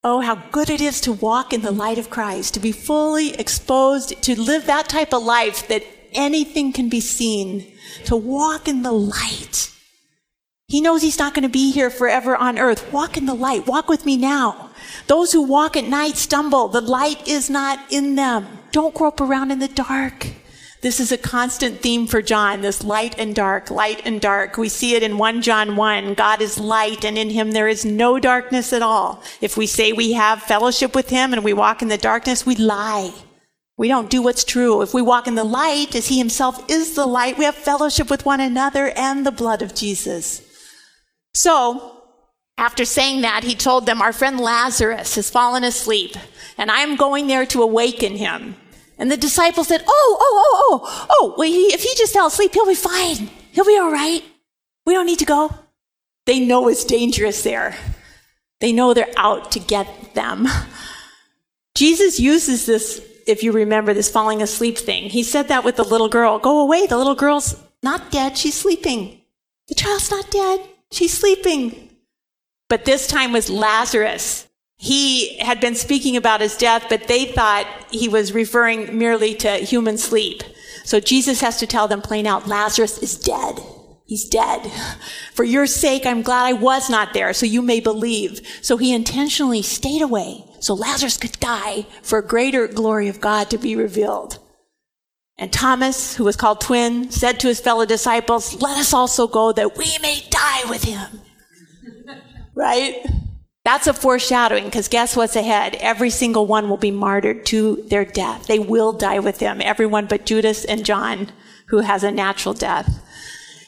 Oh, 0.08 0.20
how 0.20 0.36
good 0.52 0.70
it 0.70 0.80
is 0.80 1.00
to 1.00 1.12
walk 1.12 1.52
in 1.52 1.62
the 1.62 1.72
light 1.72 1.98
of 1.98 2.10
Christ, 2.10 2.54
to 2.54 2.60
be 2.60 2.70
fully 2.70 3.34
exposed, 3.34 4.22
to 4.22 4.40
live 4.40 4.66
that 4.66 4.88
type 4.88 5.12
of 5.12 5.24
life 5.24 5.66
that 5.66 5.82
anything 6.12 6.72
can 6.72 6.88
be 6.88 7.00
seen, 7.00 7.72
to 8.04 8.14
walk 8.14 8.68
in 8.68 8.82
the 8.82 8.92
light. 8.92 9.72
He 10.68 10.80
knows 10.80 11.02
he's 11.02 11.18
not 11.18 11.34
going 11.34 11.42
to 11.42 11.48
be 11.48 11.72
here 11.72 11.90
forever 11.90 12.36
on 12.36 12.56
earth. 12.56 12.92
Walk 12.92 13.16
in 13.16 13.26
the 13.26 13.34
light. 13.34 13.66
Walk 13.66 13.88
with 13.88 14.06
me 14.06 14.16
now. 14.16 14.70
Those 15.08 15.32
who 15.32 15.42
walk 15.42 15.76
at 15.76 15.88
night 15.88 16.16
stumble. 16.16 16.68
The 16.68 16.80
light 16.80 17.26
is 17.26 17.50
not 17.50 17.80
in 17.90 18.14
them. 18.14 18.46
Don't 18.70 18.94
grope 18.94 19.20
around 19.20 19.50
in 19.50 19.58
the 19.58 19.66
dark. 19.66 20.28
This 20.86 21.00
is 21.00 21.10
a 21.10 21.18
constant 21.18 21.80
theme 21.80 22.06
for 22.06 22.22
John, 22.22 22.60
this 22.60 22.84
light 22.84 23.18
and 23.18 23.34
dark, 23.34 23.72
light 23.72 24.02
and 24.04 24.20
dark. 24.20 24.56
We 24.56 24.68
see 24.68 24.94
it 24.94 25.02
in 25.02 25.18
1 25.18 25.42
John 25.42 25.74
1. 25.74 26.14
God 26.14 26.40
is 26.40 26.60
light 26.60 27.04
and 27.04 27.18
in 27.18 27.30
him 27.30 27.50
there 27.50 27.66
is 27.66 27.84
no 27.84 28.20
darkness 28.20 28.72
at 28.72 28.82
all. 28.82 29.20
If 29.40 29.56
we 29.56 29.66
say 29.66 29.92
we 29.92 30.12
have 30.12 30.44
fellowship 30.44 30.94
with 30.94 31.08
him 31.08 31.32
and 31.32 31.42
we 31.42 31.52
walk 31.52 31.82
in 31.82 31.88
the 31.88 31.98
darkness, 31.98 32.46
we 32.46 32.54
lie. 32.54 33.12
We 33.76 33.88
don't 33.88 34.08
do 34.08 34.22
what's 34.22 34.44
true. 34.44 34.80
If 34.80 34.94
we 34.94 35.02
walk 35.02 35.26
in 35.26 35.34
the 35.34 35.42
light 35.42 35.96
as 35.96 36.06
he 36.06 36.18
himself 36.18 36.70
is 36.70 36.94
the 36.94 37.04
light, 37.04 37.36
we 37.36 37.46
have 37.46 37.56
fellowship 37.56 38.08
with 38.08 38.24
one 38.24 38.38
another 38.38 38.90
and 38.90 39.26
the 39.26 39.32
blood 39.32 39.62
of 39.62 39.74
Jesus. 39.74 40.40
So, 41.34 42.00
after 42.58 42.84
saying 42.84 43.22
that, 43.22 43.42
he 43.42 43.56
told 43.56 43.86
them, 43.86 44.00
our 44.00 44.12
friend 44.12 44.38
Lazarus 44.38 45.16
has 45.16 45.30
fallen 45.30 45.64
asleep 45.64 46.14
and 46.56 46.70
I'm 46.70 46.94
going 46.94 47.26
there 47.26 47.46
to 47.46 47.64
awaken 47.64 48.14
him. 48.14 48.54
And 48.98 49.10
the 49.10 49.16
disciples 49.16 49.68
said, 49.68 49.84
Oh, 49.86 50.16
oh, 50.20 50.42
oh, 50.44 50.80
oh, 50.82 51.06
oh, 51.10 51.34
well, 51.36 51.48
he, 51.48 51.66
if 51.74 51.82
he 51.82 51.94
just 51.96 52.12
fell 52.12 52.26
asleep, 52.26 52.54
he'll 52.54 52.66
be 52.66 52.74
fine. 52.74 53.30
He'll 53.52 53.64
be 53.64 53.78
all 53.78 53.92
right. 53.92 54.22
We 54.84 54.94
don't 54.94 55.06
need 55.06 55.18
to 55.18 55.24
go. 55.24 55.54
They 56.24 56.40
know 56.40 56.68
it's 56.68 56.84
dangerous 56.84 57.42
there. 57.42 57.76
They 58.60 58.72
know 58.72 58.94
they're 58.94 59.08
out 59.16 59.52
to 59.52 59.60
get 59.60 60.14
them. 60.14 60.48
Jesus 61.74 62.18
uses 62.18 62.64
this, 62.64 63.04
if 63.26 63.42
you 63.42 63.52
remember, 63.52 63.92
this 63.92 64.10
falling 64.10 64.40
asleep 64.40 64.78
thing. 64.78 65.10
He 65.10 65.22
said 65.22 65.48
that 65.48 65.64
with 65.64 65.76
the 65.76 65.84
little 65.84 66.08
girl. 66.08 66.38
Go 66.38 66.60
away. 66.60 66.86
The 66.86 66.96
little 66.96 67.14
girl's 67.14 67.62
not 67.82 68.10
dead. 68.10 68.38
She's 68.38 68.54
sleeping. 68.54 69.20
The 69.68 69.74
child's 69.74 70.10
not 70.10 70.30
dead. 70.30 70.60
She's 70.90 71.12
sleeping. 71.12 71.90
But 72.68 72.84
this 72.84 73.06
time 73.06 73.32
was 73.32 73.50
Lazarus 73.50 74.45
he 74.76 75.38
had 75.38 75.60
been 75.60 75.74
speaking 75.74 76.16
about 76.16 76.40
his 76.40 76.56
death, 76.56 76.86
but 76.88 77.08
they 77.08 77.26
thought 77.26 77.66
he 77.90 78.08
was 78.08 78.32
referring 78.32 78.98
merely 78.98 79.34
to 79.36 79.50
human 79.56 79.96
sleep. 79.96 80.42
So 80.84 81.00
Jesus 81.00 81.40
has 81.40 81.58
to 81.58 81.66
tell 81.66 81.88
them 81.88 82.02
plain 82.02 82.26
out, 82.26 82.46
Lazarus 82.46 82.98
is 82.98 83.16
dead. 83.16 83.58
He's 84.04 84.28
dead. 84.28 84.70
For 85.32 85.42
your 85.42 85.66
sake, 85.66 86.06
I'm 86.06 86.22
glad 86.22 86.44
I 86.44 86.52
was 86.52 86.88
not 86.88 87.12
there, 87.12 87.32
so 87.32 87.44
you 87.44 87.60
may 87.60 87.80
believe. 87.80 88.40
So 88.62 88.76
he 88.76 88.94
intentionally 88.94 89.62
stayed 89.62 90.02
away, 90.02 90.44
so 90.60 90.74
Lazarus 90.74 91.16
could 91.16 91.40
die 91.40 91.86
for 92.02 92.22
greater 92.22 92.68
glory 92.68 93.08
of 93.08 93.20
God 93.20 93.50
to 93.50 93.58
be 93.58 93.74
revealed. 93.74 94.38
And 95.38 95.52
Thomas, 95.52 96.14
who 96.16 96.24
was 96.24 96.36
called 96.36 96.60
twin, 96.60 97.10
said 97.10 97.40
to 97.40 97.48
his 97.48 97.60
fellow 97.60 97.84
disciples, 97.84 98.60
let 98.62 98.78
us 98.78 98.94
also 98.94 99.26
go 99.26 99.52
that 99.52 99.76
we 99.76 99.98
may 100.00 100.22
die 100.30 100.70
with 100.70 100.84
him. 100.84 101.20
right? 102.54 103.04
That's 103.66 103.88
a 103.88 103.92
foreshadowing 103.92 104.66
because 104.66 104.86
guess 104.86 105.16
what's 105.16 105.34
ahead? 105.34 105.74
Every 105.80 106.08
single 106.08 106.46
one 106.46 106.68
will 106.68 106.76
be 106.76 106.92
martyred 106.92 107.44
to 107.46 107.82
their 107.88 108.04
death. 108.04 108.46
They 108.46 108.60
will 108.60 108.92
die 108.92 109.18
with 109.18 109.40
him. 109.40 109.60
Everyone 109.60 110.06
but 110.06 110.24
Judas 110.24 110.64
and 110.64 110.84
John, 110.84 111.32
who 111.66 111.80
has 111.80 112.04
a 112.04 112.12
natural 112.12 112.54
death. 112.54 113.02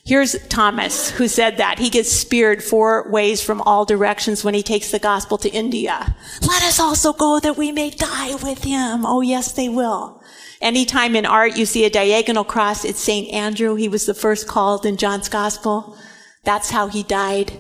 Here's 0.07 0.39
Thomas, 0.47 1.11
who 1.11 1.27
said 1.27 1.57
that. 1.57 1.81
He 1.81 1.91
gets 1.91 2.13
speared 2.13 2.63
four 2.63 3.11
ways 3.11 3.43
from 3.43 3.61
all 3.63 3.85
directions 3.85 4.45
when 4.45 4.55
he 4.55 4.63
takes 4.63 4.93
the 4.93 5.01
gospel 5.01 5.37
to 5.39 5.51
India. 5.51 6.15
Let 6.43 6.63
us 6.63 6.79
also 6.79 7.13
go 7.13 7.41
that 7.41 7.57
we 7.57 7.73
may 7.73 7.91
die 7.91 8.37
with 8.37 8.63
him. 8.63 9.05
Oh, 9.05 9.21
yes, 9.21 9.51
they 9.51 9.69
will. 9.69 10.23
Anytime 10.61 11.17
in 11.17 11.27
art 11.27 11.57
you 11.57 11.67
see 11.67 11.85
a 11.85 11.91
diagonal 11.91 12.45
cross, 12.45 12.85
it's 12.85 13.01
St. 13.01 13.35
Andrew. 13.35 13.75
He 13.75 13.89
was 13.89 14.07
the 14.07 14.15
first 14.15 14.47
called 14.47 14.87
in 14.87 14.97
John's 14.97 15.29
gospel. 15.29 15.99
That's 16.45 16.71
how 16.71 16.87
he 16.87 17.03
died. 17.03 17.51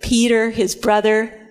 Peter, 0.00 0.50
his 0.50 0.76
brother, 0.76 1.41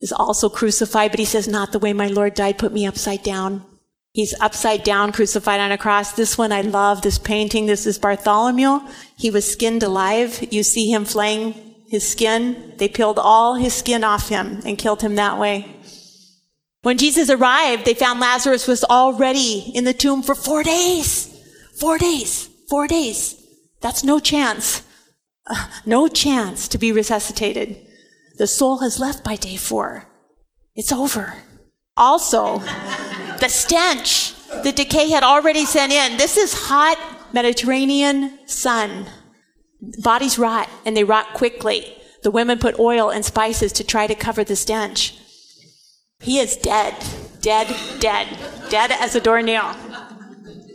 is 0.00 0.12
also 0.12 0.48
crucified, 0.48 1.10
but 1.10 1.20
he 1.20 1.24
says, 1.24 1.48
not 1.48 1.72
the 1.72 1.78
way 1.78 1.92
my 1.92 2.08
Lord 2.08 2.34
died, 2.34 2.58
put 2.58 2.72
me 2.72 2.86
upside 2.86 3.22
down. 3.22 3.64
He's 4.12 4.38
upside 4.40 4.82
down, 4.82 5.12
crucified 5.12 5.60
on 5.60 5.72
a 5.72 5.78
cross. 5.78 6.12
This 6.12 6.38
one 6.38 6.50
I 6.50 6.62
love, 6.62 7.02
this 7.02 7.18
painting. 7.18 7.66
This 7.66 7.86
is 7.86 7.98
Bartholomew. 7.98 8.80
He 9.18 9.30
was 9.30 9.50
skinned 9.50 9.82
alive. 9.82 10.46
You 10.50 10.62
see 10.62 10.90
him 10.90 11.04
flaying 11.04 11.74
his 11.88 12.08
skin. 12.08 12.72
They 12.78 12.88
peeled 12.88 13.18
all 13.18 13.56
his 13.56 13.74
skin 13.74 14.04
off 14.04 14.30
him 14.30 14.62
and 14.64 14.78
killed 14.78 15.02
him 15.02 15.16
that 15.16 15.38
way. 15.38 15.76
When 16.80 16.96
Jesus 16.96 17.28
arrived, 17.28 17.84
they 17.84 17.92
found 17.92 18.20
Lazarus 18.20 18.66
was 18.66 18.84
already 18.84 19.70
in 19.74 19.84
the 19.84 19.92
tomb 19.92 20.22
for 20.22 20.34
four 20.34 20.62
days. 20.62 21.28
Four 21.78 21.98
days. 21.98 22.48
Four 22.70 22.86
days. 22.86 23.36
That's 23.82 24.02
no 24.02 24.18
chance. 24.18 24.82
Uh, 25.46 25.68
no 25.84 26.08
chance 26.08 26.68
to 26.68 26.78
be 26.78 26.90
resuscitated. 26.90 27.85
The 28.36 28.46
soul 28.46 28.78
has 28.78 29.00
left 29.00 29.24
by 29.24 29.36
day 29.36 29.56
four. 29.56 30.06
It's 30.74 30.92
over. 30.92 31.34
Also, 31.96 32.58
the 33.40 33.48
stench, 33.48 34.34
the 34.62 34.72
decay 34.72 35.08
had 35.08 35.22
already 35.22 35.64
set 35.64 35.90
in. 35.90 36.18
This 36.18 36.36
is 36.36 36.52
hot 36.52 36.98
Mediterranean 37.32 38.38
sun. 38.46 39.06
Bodies 40.02 40.38
rot 40.38 40.68
and 40.84 40.96
they 40.96 41.04
rot 41.04 41.32
quickly. 41.32 41.96
The 42.22 42.30
women 42.30 42.58
put 42.58 42.78
oil 42.78 43.10
and 43.10 43.24
spices 43.24 43.72
to 43.72 43.84
try 43.84 44.06
to 44.06 44.14
cover 44.14 44.44
the 44.44 44.56
stench. 44.56 45.18
He 46.20 46.38
is 46.38 46.56
dead, 46.56 46.94
dead, 47.40 47.74
dead, 48.00 48.26
dead 48.68 48.90
as 48.90 49.14
a 49.14 49.20
doornail. 49.20 49.74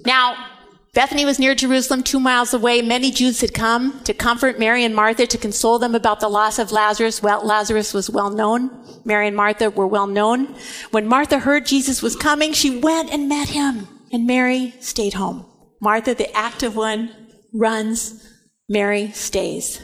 Now, 0.05 0.50
Bethany 0.93 1.23
was 1.23 1.39
near 1.39 1.55
Jerusalem, 1.55 2.03
two 2.03 2.19
miles 2.19 2.53
away. 2.53 2.81
Many 2.81 3.11
Jews 3.11 3.39
had 3.39 3.53
come 3.53 4.03
to 4.03 4.13
comfort 4.13 4.59
Mary 4.59 4.83
and 4.83 4.93
Martha, 4.93 5.25
to 5.25 5.37
console 5.37 5.79
them 5.79 5.95
about 5.95 6.19
the 6.19 6.27
loss 6.27 6.59
of 6.59 6.73
Lazarus. 6.73 7.23
Well, 7.23 7.45
Lazarus 7.45 7.93
was 7.93 8.09
well 8.09 8.29
known. 8.29 8.69
Mary 9.05 9.27
and 9.27 9.37
Martha 9.37 9.69
were 9.69 9.87
well 9.87 10.05
known. 10.05 10.53
When 10.91 11.07
Martha 11.07 11.39
heard 11.39 11.65
Jesus 11.65 12.01
was 12.01 12.17
coming, 12.17 12.51
she 12.51 12.77
went 12.77 13.09
and 13.09 13.29
met 13.29 13.47
him, 13.47 13.87
and 14.11 14.27
Mary 14.27 14.73
stayed 14.81 15.13
home. 15.13 15.45
Martha, 15.79 16.13
the 16.13 16.35
active 16.35 16.75
one, 16.75 17.09
runs. 17.53 18.27
Mary 18.67 19.11
stays. 19.13 19.81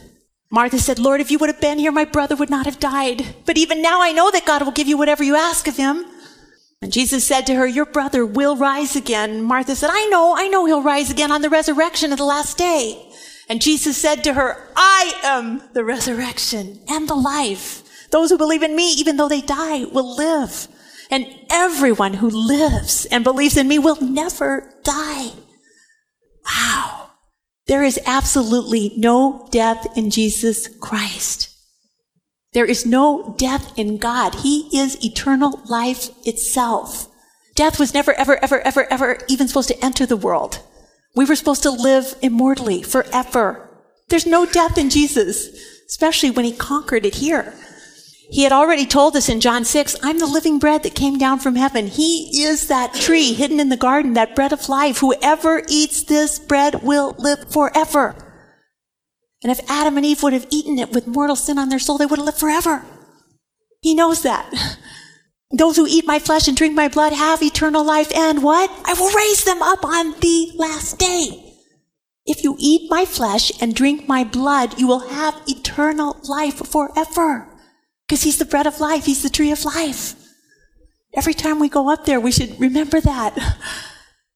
Martha 0.51 0.77
said, 0.77 0.99
Lord, 0.99 1.21
if 1.21 1.31
you 1.31 1.37
would 1.39 1.49
have 1.49 1.61
been 1.61 1.79
here, 1.79 1.91
my 1.91 2.05
brother 2.05 2.35
would 2.35 2.49
not 2.49 2.65
have 2.65 2.79
died. 2.79 3.25
But 3.45 3.57
even 3.57 3.81
now 3.81 4.01
I 4.01 4.11
know 4.11 4.29
that 4.31 4.45
God 4.45 4.61
will 4.61 4.71
give 4.73 4.87
you 4.87 4.97
whatever 4.97 5.23
you 5.23 5.37
ask 5.37 5.67
of 5.67 5.77
him. 5.77 6.05
And 6.81 6.93
Jesus 6.93 7.25
said 7.25 7.47
to 7.47 7.55
her, 7.55 7.65
Your 7.65 7.85
brother 7.85 8.25
will 8.25 8.55
rise 8.55 8.95
again. 8.95 9.41
Martha 9.41 9.75
said, 9.75 9.89
I 9.91 10.05
know, 10.07 10.35
I 10.37 10.47
know 10.47 10.65
he'll 10.65 10.83
rise 10.83 11.09
again 11.09 11.31
on 11.31 11.41
the 11.41 11.49
resurrection 11.49 12.11
of 12.11 12.17
the 12.17 12.25
last 12.25 12.57
day. 12.57 13.03
And 13.49 13.61
Jesus 13.61 13.97
said 13.97 14.23
to 14.23 14.33
her, 14.33 14.69
I 14.75 15.13
am 15.23 15.63
the 15.73 15.83
resurrection 15.83 16.79
and 16.87 17.07
the 17.07 17.15
life. 17.15 17.83
Those 18.11 18.29
who 18.29 18.37
believe 18.37 18.63
in 18.63 18.75
me, 18.75 18.93
even 18.93 19.17
though 19.17 19.29
they 19.29 19.41
die, 19.41 19.85
will 19.85 20.15
live. 20.15 20.67
And 21.09 21.27
everyone 21.49 22.15
who 22.15 22.29
lives 22.29 23.05
and 23.05 23.23
believes 23.23 23.57
in 23.57 23.67
me 23.67 23.79
will 23.79 23.99
never 24.01 24.73
die. 24.83 25.31
Wow. 26.45 27.11
There 27.67 27.83
is 27.83 27.99
absolutely 28.05 28.93
no 28.97 29.47
death 29.51 29.85
in 29.97 30.09
Jesus 30.09 30.67
Christ. 30.79 31.56
There 32.57 32.65
is 32.65 32.87
no 32.87 33.35
death 33.37 33.71
in 33.77 33.97
God. 33.97 34.33
He 34.33 34.67
is 34.75 35.05
eternal 35.05 35.61
life 35.65 36.09
itself. 36.25 37.07
Death 37.53 37.79
was 37.79 37.93
never, 37.93 38.15
ever, 38.15 38.43
ever, 38.43 38.61
ever, 38.61 38.91
ever 38.91 39.19
even 39.27 39.47
supposed 39.47 39.67
to 39.67 39.85
enter 39.85 40.07
the 40.07 40.17
world. 40.17 40.57
We 41.15 41.25
were 41.25 41.35
supposed 41.35 41.61
to 41.61 41.69
live 41.69 42.15
immortally 42.19 42.81
forever. 42.81 43.69
There's 44.09 44.25
no 44.25 44.47
death 44.47 44.75
in 44.75 44.89
Jesus, 44.89 45.49
especially 45.85 46.31
when 46.31 46.45
he 46.45 46.51
conquered 46.51 47.05
it 47.05 47.13
here. 47.13 47.53
He 48.31 48.41
had 48.41 48.51
already 48.51 48.87
told 48.87 49.15
us 49.15 49.29
in 49.29 49.39
John 49.39 49.63
6, 49.63 49.95
I'm 50.01 50.17
the 50.17 50.25
living 50.25 50.57
bread 50.57 50.81
that 50.81 50.95
came 50.95 51.19
down 51.19 51.37
from 51.37 51.57
heaven. 51.57 51.85
He 51.85 52.41
is 52.41 52.69
that 52.69 52.95
tree 52.95 53.33
hidden 53.33 53.59
in 53.59 53.69
the 53.69 53.77
garden, 53.77 54.13
that 54.13 54.35
bread 54.35 54.51
of 54.51 54.67
life. 54.67 54.97
Whoever 54.97 55.61
eats 55.69 56.01
this 56.01 56.39
bread 56.39 56.81
will 56.81 57.15
live 57.19 57.51
forever. 57.51 58.26
And 59.43 59.51
if 59.51 59.59
Adam 59.69 59.97
and 59.97 60.05
Eve 60.05 60.23
would 60.23 60.33
have 60.33 60.47
eaten 60.49 60.79
it 60.79 60.91
with 60.91 61.07
mortal 61.07 61.35
sin 61.35 61.59
on 61.59 61.69
their 61.69 61.79
soul, 61.79 61.97
they 61.97 62.05
would 62.05 62.19
have 62.19 62.25
lived 62.25 62.39
forever. 62.39 62.85
He 63.81 63.93
knows 63.93 64.23
that. 64.23 64.51
Those 65.51 65.77
who 65.77 65.87
eat 65.87 66.05
my 66.05 66.19
flesh 66.19 66.47
and 66.47 66.57
drink 66.57 66.75
my 66.75 66.89
blood 66.89 67.13
have 67.13 67.41
eternal 67.41 67.85
life, 67.85 68.11
and 68.13 68.43
what? 68.43 68.69
I 68.83 68.93
will 68.93 69.13
raise 69.15 69.45
them 69.45 69.61
up 69.61 69.85
on 69.85 70.11
the 70.19 70.51
last 70.55 70.99
day. 70.99 71.47
If 72.25 72.43
you 72.43 72.57
eat 72.59 72.91
my 72.91 73.05
flesh 73.05 73.51
and 73.61 73.73
drink 73.73 74.07
my 74.07 74.25
blood, 74.25 74.77
you 74.77 74.87
will 74.87 75.07
have 75.07 75.41
eternal 75.47 76.19
life 76.23 76.55
forever. 76.67 77.47
Because 78.05 78.23
he's 78.23 78.37
the 78.37 78.45
bread 78.45 78.67
of 78.67 78.81
life, 78.81 79.05
he's 79.05 79.23
the 79.23 79.29
tree 79.29 79.51
of 79.51 79.63
life. 79.63 80.15
Every 81.15 81.33
time 81.33 81.59
we 81.59 81.69
go 81.69 81.89
up 81.89 82.03
there, 82.03 82.19
we 82.19 82.31
should 82.31 82.59
remember 82.59 82.99
that. 82.99 83.37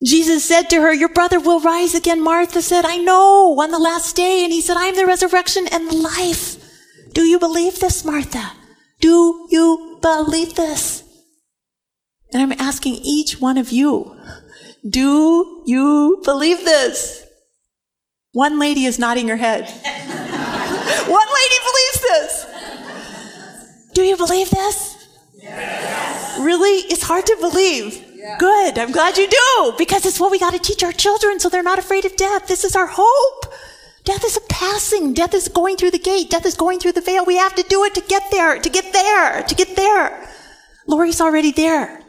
Jesus 0.04 0.44
said 0.44 0.70
to 0.70 0.82
her, 0.82 0.94
Your 0.94 1.10
brother 1.10 1.40
will 1.40 1.60
rise 1.60 1.94
again. 1.94 2.24
Martha 2.24 2.62
said, 2.62 2.86
I 2.86 2.98
know, 2.98 3.60
on 3.60 3.72
the 3.72 3.80
last 3.80 4.16
day. 4.16 4.44
And 4.44 4.52
he 4.52 4.62
said, 4.62 4.78
I 4.78 4.86
am 4.86 4.96
the 4.96 5.06
resurrection 5.06 5.68
and 5.72 5.92
life. 5.92 6.58
Do 7.14 7.22
you 7.24 7.38
believe 7.40 7.80
this, 7.80 8.04
Martha? 8.04 8.54
Do 9.00 9.48
you 9.50 10.00
believe 10.02 10.56
this? 10.56 11.04
And 12.34 12.42
I'm 12.42 12.60
asking 12.60 12.96
each 13.04 13.42
one 13.42 13.58
of 13.58 13.72
you, 13.72 14.16
do 14.88 15.64
you 15.66 16.22
believe 16.24 16.64
this? 16.64 17.26
One 18.32 18.58
lady 18.58 18.86
is 18.86 18.98
nodding 18.98 19.28
her 19.28 19.36
head. 19.36 19.70
one 21.10 21.28
lady 21.28 21.56
believes 21.68 22.02
this. 22.02 22.46
Do 23.94 24.04
you 24.04 24.16
believe 24.16 24.50
this? 24.50 25.10
Yes. 25.36 26.40
Really? 26.40 26.78
It's 26.90 27.04
hard 27.04 27.26
to 27.26 27.38
believe. 27.42 28.11
Good. 28.38 28.78
I'm 28.78 28.92
glad 28.92 29.18
you 29.18 29.28
do 29.28 29.74
because 29.78 30.06
it's 30.06 30.20
what 30.20 30.32
we 30.32 30.40
got 30.40 30.54
to 30.54 30.60
teach 30.60 30.84
our 30.84 30.92
children 30.92 31.40
so 31.40 31.50
they're 31.50 31.64
not 31.64 31.80
afraid 31.80 32.06
of 32.06 32.16
death. 32.16 32.48
This 32.48 32.64
is 32.64 32.76
our 32.76 32.88
hope. 32.88 33.54
Death 34.04 34.24
is 34.24 34.38
a 34.38 34.42
passing. 34.42 35.14
Death 35.14 35.34
is 35.34 35.48
going 35.48 35.78
through 35.78 35.92
the 35.92 36.00
gate. 36.00 36.30
Death 36.30 36.46
is 36.46 36.56
going 36.56 36.80
through 36.80 36.94
the 36.94 37.02
veil. 37.02 37.26
We 37.26 37.38
have 37.38 37.56
to 37.56 37.64
do 37.64 37.84
it 37.84 37.96
to 37.96 38.02
get 38.02 38.24
there, 38.32 38.60
to 38.60 38.70
get 38.70 38.94
there, 38.94 39.44
to 39.44 39.56
get 39.56 39.76
there. 39.76 40.30
Lori's 40.88 41.22
already 41.22 41.52
there. 41.52 42.04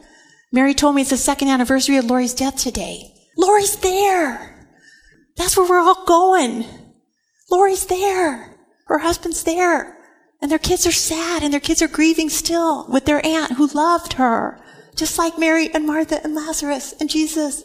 Mary 0.51 0.73
told 0.73 0.95
me 0.95 1.01
it's 1.01 1.09
the 1.09 1.17
second 1.17 1.47
anniversary 1.47 1.97
of 1.97 2.05
Lori's 2.05 2.33
death 2.33 2.57
today. 2.57 3.13
Lori's 3.37 3.77
there. 3.77 4.67
That's 5.35 5.57
where 5.57 5.67
we're 5.67 5.79
all 5.79 6.05
going. 6.05 6.65
Lori's 7.49 7.85
there. 7.85 8.55
Her 8.85 8.99
husband's 8.99 9.43
there. 9.43 9.97
And 10.41 10.51
their 10.51 10.59
kids 10.59 10.85
are 10.85 10.91
sad 10.91 11.41
and 11.41 11.51
their 11.51 11.59
kids 11.59 11.81
are 11.81 11.87
grieving 11.87 12.29
still 12.29 12.85
with 12.87 13.05
their 13.05 13.25
aunt 13.25 13.53
who 13.53 13.67
loved 13.67 14.13
her 14.13 14.62
just 14.95 15.17
like 15.17 15.37
Mary 15.37 15.69
and 15.73 15.85
Martha 15.85 16.23
and 16.23 16.35
Lazarus 16.35 16.93
and 16.99 17.09
Jesus. 17.09 17.63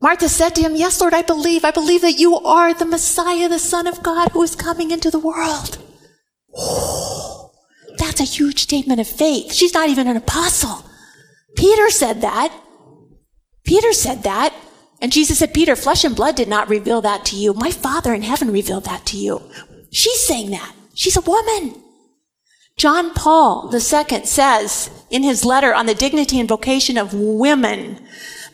Martha 0.00 0.28
said 0.28 0.54
to 0.56 0.60
him, 0.60 0.74
Yes, 0.74 1.00
Lord, 1.00 1.14
I 1.14 1.22
believe. 1.22 1.64
I 1.64 1.70
believe 1.70 2.02
that 2.02 2.18
you 2.18 2.36
are 2.36 2.74
the 2.74 2.84
Messiah, 2.84 3.48
the 3.48 3.58
Son 3.58 3.86
of 3.86 4.02
God 4.02 4.30
who 4.32 4.42
is 4.42 4.56
coming 4.56 4.90
into 4.90 5.10
the 5.10 5.18
world. 5.18 5.78
That's 7.98 8.20
a 8.20 8.24
huge 8.24 8.62
statement 8.62 9.00
of 9.00 9.06
faith. 9.06 9.52
She's 9.52 9.74
not 9.74 9.88
even 9.88 10.08
an 10.08 10.16
apostle. 10.16 10.84
Peter 11.56 11.88
said 11.90 12.20
that. 12.22 12.52
Peter 13.64 13.92
said 13.92 14.24
that. 14.24 14.52
And 15.00 15.12
Jesus 15.12 15.38
said, 15.38 15.54
Peter, 15.54 15.76
flesh 15.76 16.04
and 16.04 16.16
blood 16.16 16.36
did 16.36 16.48
not 16.48 16.68
reveal 16.68 17.00
that 17.02 17.24
to 17.26 17.36
you. 17.36 17.54
My 17.54 17.70
Father 17.70 18.12
in 18.12 18.22
heaven 18.22 18.50
revealed 18.50 18.84
that 18.84 19.06
to 19.06 19.16
you. 19.16 19.40
She's 19.90 20.20
saying 20.26 20.50
that. 20.50 20.74
She's 20.94 21.16
a 21.16 21.20
woman. 21.20 21.80
John 22.82 23.14
Paul 23.14 23.70
II 23.72 24.24
says 24.24 24.90
in 25.08 25.22
his 25.22 25.44
letter 25.44 25.72
on 25.72 25.86
the 25.86 25.94
dignity 25.94 26.40
and 26.40 26.48
vocation 26.48 26.98
of 26.98 27.14
women 27.14 28.04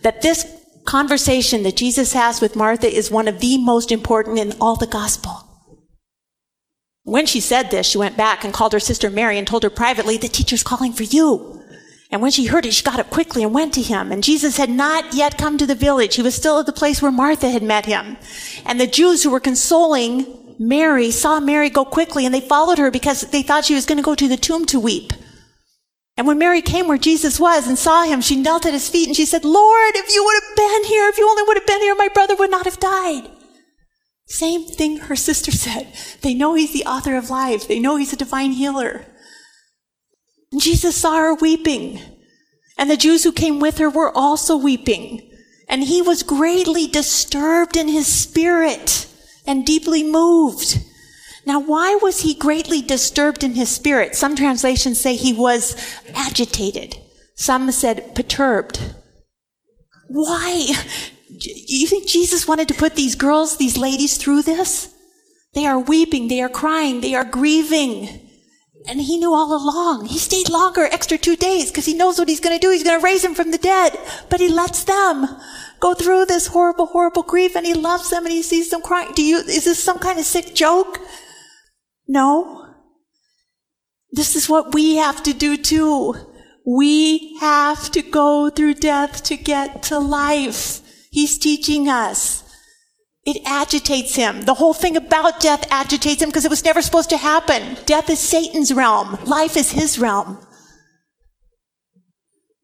that 0.02 0.20
this 0.20 0.46
conversation 0.84 1.62
that 1.62 1.76
Jesus 1.76 2.12
has 2.12 2.42
with 2.42 2.54
Martha 2.54 2.94
is 2.94 3.10
one 3.10 3.26
of 3.26 3.40
the 3.40 3.56
most 3.56 3.90
important 3.90 4.38
in 4.38 4.52
all 4.60 4.76
the 4.76 4.86
gospel. 4.86 5.48
When 7.04 7.24
she 7.24 7.40
said 7.40 7.70
this, 7.70 7.86
she 7.86 7.96
went 7.96 8.18
back 8.18 8.44
and 8.44 8.52
called 8.52 8.74
her 8.74 8.80
sister 8.80 9.08
Mary 9.08 9.38
and 9.38 9.46
told 9.46 9.62
her 9.62 9.70
privately, 9.70 10.18
the 10.18 10.28
teacher's 10.28 10.62
calling 10.62 10.92
for 10.92 11.04
you. 11.04 11.62
And 12.10 12.20
when 12.20 12.30
she 12.30 12.44
heard 12.44 12.66
it, 12.66 12.74
she 12.74 12.84
got 12.84 13.00
up 13.00 13.08
quickly 13.08 13.42
and 13.42 13.54
went 13.54 13.72
to 13.74 13.82
him. 13.82 14.12
And 14.12 14.22
Jesus 14.22 14.58
had 14.58 14.68
not 14.68 15.14
yet 15.14 15.38
come 15.38 15.56
to 15.56 15.66
the 15.66 15.74
village. 15.74 16.16
He 16.16 16.22
was 16.22 16.34
still 16.34 16.58
at 16.58 16.66
the 16.66 16.72
place 16.74 17.00
where 17.00 17.10
Martha 17.10 17.48
had 17.48 17.62
met 17.62 17.86
him. 17.86 18.18
And 18.66 18.78
the 18.78 18.86
Jews 18.86 19.22
who 19.22 19.30
were 19.30 19.40
consoling 19.40 20.37
Mary 20.58 21.10
saw 21.10 21.38
Mary 21.38 21.70
go 21.70 21.84
quickly 21.84 22.26
and 22.26 22.34
they 22.34 22.40
followed 22.40 22.78
her 22.78 22.90
because 22.90 23.22
they 23.30 23.42
thought 23.42 23.64
she 23.64 23.74
was 23.74 23.86
going 23.86 23.98
to 23.98 24.02
go 24.02 24.14
to 24.14 24.28
the 24.28 24.36
tomb 24.36 24.66
to 24.66 24.80
weep. 24.80 25.12
And 26.16 26.26
when 26.26 26.38
Mary 26.38 26.62
came 26.62 26.88
where 26.88 26.98
Jesus 26.98 27.38
was 27.38 27.68
and 27.68 27.78
saw 27.78 28.02
him, 28.02 28.20
she 28.20 28.34
knelt 28.34 28.66
at 28.66 28.72
his 28.72 28.88
feet 28.88 29.06
and 29.06 29.16
she 29.16 29.24
said, 29.24 29.44
Lord, 29.44 29.92
if 29.94 30.12
you 30.12 30.24
would 30.24 30.42
have 30.42 30.56
been 30.56 30.84
here, 30.84 31.08
if 31.08 31.16
you 31.16 31.28
only 31.28 31.44
would 31.44 31.56
have 31.56 31.66
been 31.66 31.80
here, 31.80 31.94
my 31.94 32.08
brother 32.08 32.34
would 32.34 32.50
not 32.50 32.64
have 32.64 32.80
died. 32.80 33.30
Same 34.26 34.64
thing 34.66 34.96
her 34.96 35.16
sister 35.28 35.52
said. 35.52 35.92
They 36.22 36.34
know 36.34 36.54
he's 36.54 36.72
the 36.72 36.86
author 36.86 37.16
of 37.16 37.30
life. 37.30 37.68
They 37.68 37.78
know 37.78 37.96
he's 37.96 38.12
a 38.12 38.16
divine 38.16 38.52
healer. 38.52 39.06
And 40.50 40.60
Jesus 40.60 40.96
saw 40.96 41.18
her 41.18 41.34
weeping. 41.34 42.00
And 42.76 42.90
the 42.90 42.96
Jews 42.96 43.22
who 43.22 43.32
came 43.32 43.60
with 43.60 43.78
her 43.78 43.88
were 43.88 44.16
also 44.16 44.56
weeping. 44.56 45.30
And 45.68 45.84
he 45.84 46.02
was 46.02 46.24
greatly 46.24 46.88
disturbed 46.88 47.76
in 47.76 47.86
his 47.86 48.08
spirit 48.08 49.07
and 49.48 49.66
deeply 49.66 50.04
moved. 50.04 50.78
Now, 51.46 51.58
why 51.58 51.98
was 52.02 52.20
he 52.20 52.34
greatly 52.34 52.82
disturbed 52.82 53.42
in 53.42 53.54
his 53.54 53.70
spirit? 53.70 54.14
Some 54.14 54.36
translations 54.36 55.00
say 55.00 55.16
he 55.16 55.32
was 55.32 55.74
agitated. 56.14 56.98
Some 57.34 57.72
said 57.72 58.14
perturbed. 58.14 58.94
Why? 60.08 60.66
You 61.30 61.86
think 61.86 62.06
Jesus 62.06 62.46
wanted 62.46 62.68
to 62.68 62.74
put 62.74 62.94
these 62.94 63.14
girls, 63.14 63.56
these 63.56 63.78
ladies 63.78 64.18
through 64.18 64.42
this? 64.42 64.94
They 65.54 65.64
are 65.64 65.78
weeping, 65.78 66.28
they 66.28 66.42
are 66.42 66.50
crying, 66.50 67.00
they 67.00 67.14
are 67.14 67.24
grieving. 67.24 68.28
And 68.86 69.00
he 69.00 69.18
knew 69.18 69.32
all 69.32 69.52
along. 69.52 70.06
He 70.06 70.18
stayed 70.18 70.50
longer, 70.50 70.84
extra 70.84 71.18
two 71.18 71.36
days, 71.36 71.70
because 71.70 71.86
he 71.86 71.94
knows 71.94 72.18
what 72.18 72.28
he's 72.28 72.40
going 72.40 72.58
to 72.58 72.64
do. 72.64 72.70
He's 72.70 72.84
going 72.84 72.98
to 72.98 73.04
raise 73.04 73.22
them 73.22 73.34
from 73.34 73.50
the 73.50 73.58
dead. 73.58 73.98
But 74.28 74.40
he 74.40 74.48
lets 74.48 74.84
them 74.84 75.26
go 75.80 75.94
through 75.94 76.26
this 76.26 76.48
horrible, 76.48 76.86
horrible 76.86 77.22
grief, 77.22 77.56
and 77.56 77.66
he 77.66 77.74
loves 77.74 78.10
them, 78.10 78.24
and 78.24 78.32
he 78.32 78.42
sees 78.42 78.70
them 78.70 78.82
crying. 78.82 79.12
Do 79.14 79.22
you, 79.22 79.38
is 79.38 79.64
this 79.64 79.82
some 79.82 79.98
kind 79.98 80.18
of 80.18 80.24
sick 80.24 80.54
joke? 80.54 81.00
No. 82.06 82.74
This 84.10 84.34
is 84.34 84.48
what 84.48 84.74
we 84.74 84.96
have 84.96 85.22
to 85.24 85.32
do 85.32 85.56
too. 85.56 86.14
We 86.66 87.38
have 87.40 87.90
to 87.92 88.02
go 88.02 88.50
through 88.50 88.74
death 88.74 89.22
to 89.24 89.36
get 89.36 89.82
to 89.84 89.98
life. 89.98 90.80
He's 91.10 91.38
teaching 91.38 91.88
us. 91.88 92.44
It 93.24 93.42
agitates 93.44 94.16
him. 94.16 94.42
The 94.42 94.54
whole 94.54 94.74
thing 94.74 94.96
about 94.96 95.40
death 95.40 95.66
agitates 95.70 96.22
him 96.22 96.30
because 96.30 96.46
it 96.46 96.50
was 96.50 96.64
never 96.64 96.80
supposed 96.80 97.10
to 97.10 97.18
happen. 97.18 97.76
Death 97.84 98.08
is 98.08 98.18
Satan's 98.18 98.72
realm. 98.72 99.18
Life 99.24 99.56
is 99.56 99.72
his 99.72 99.98
realm. 99.98 100.38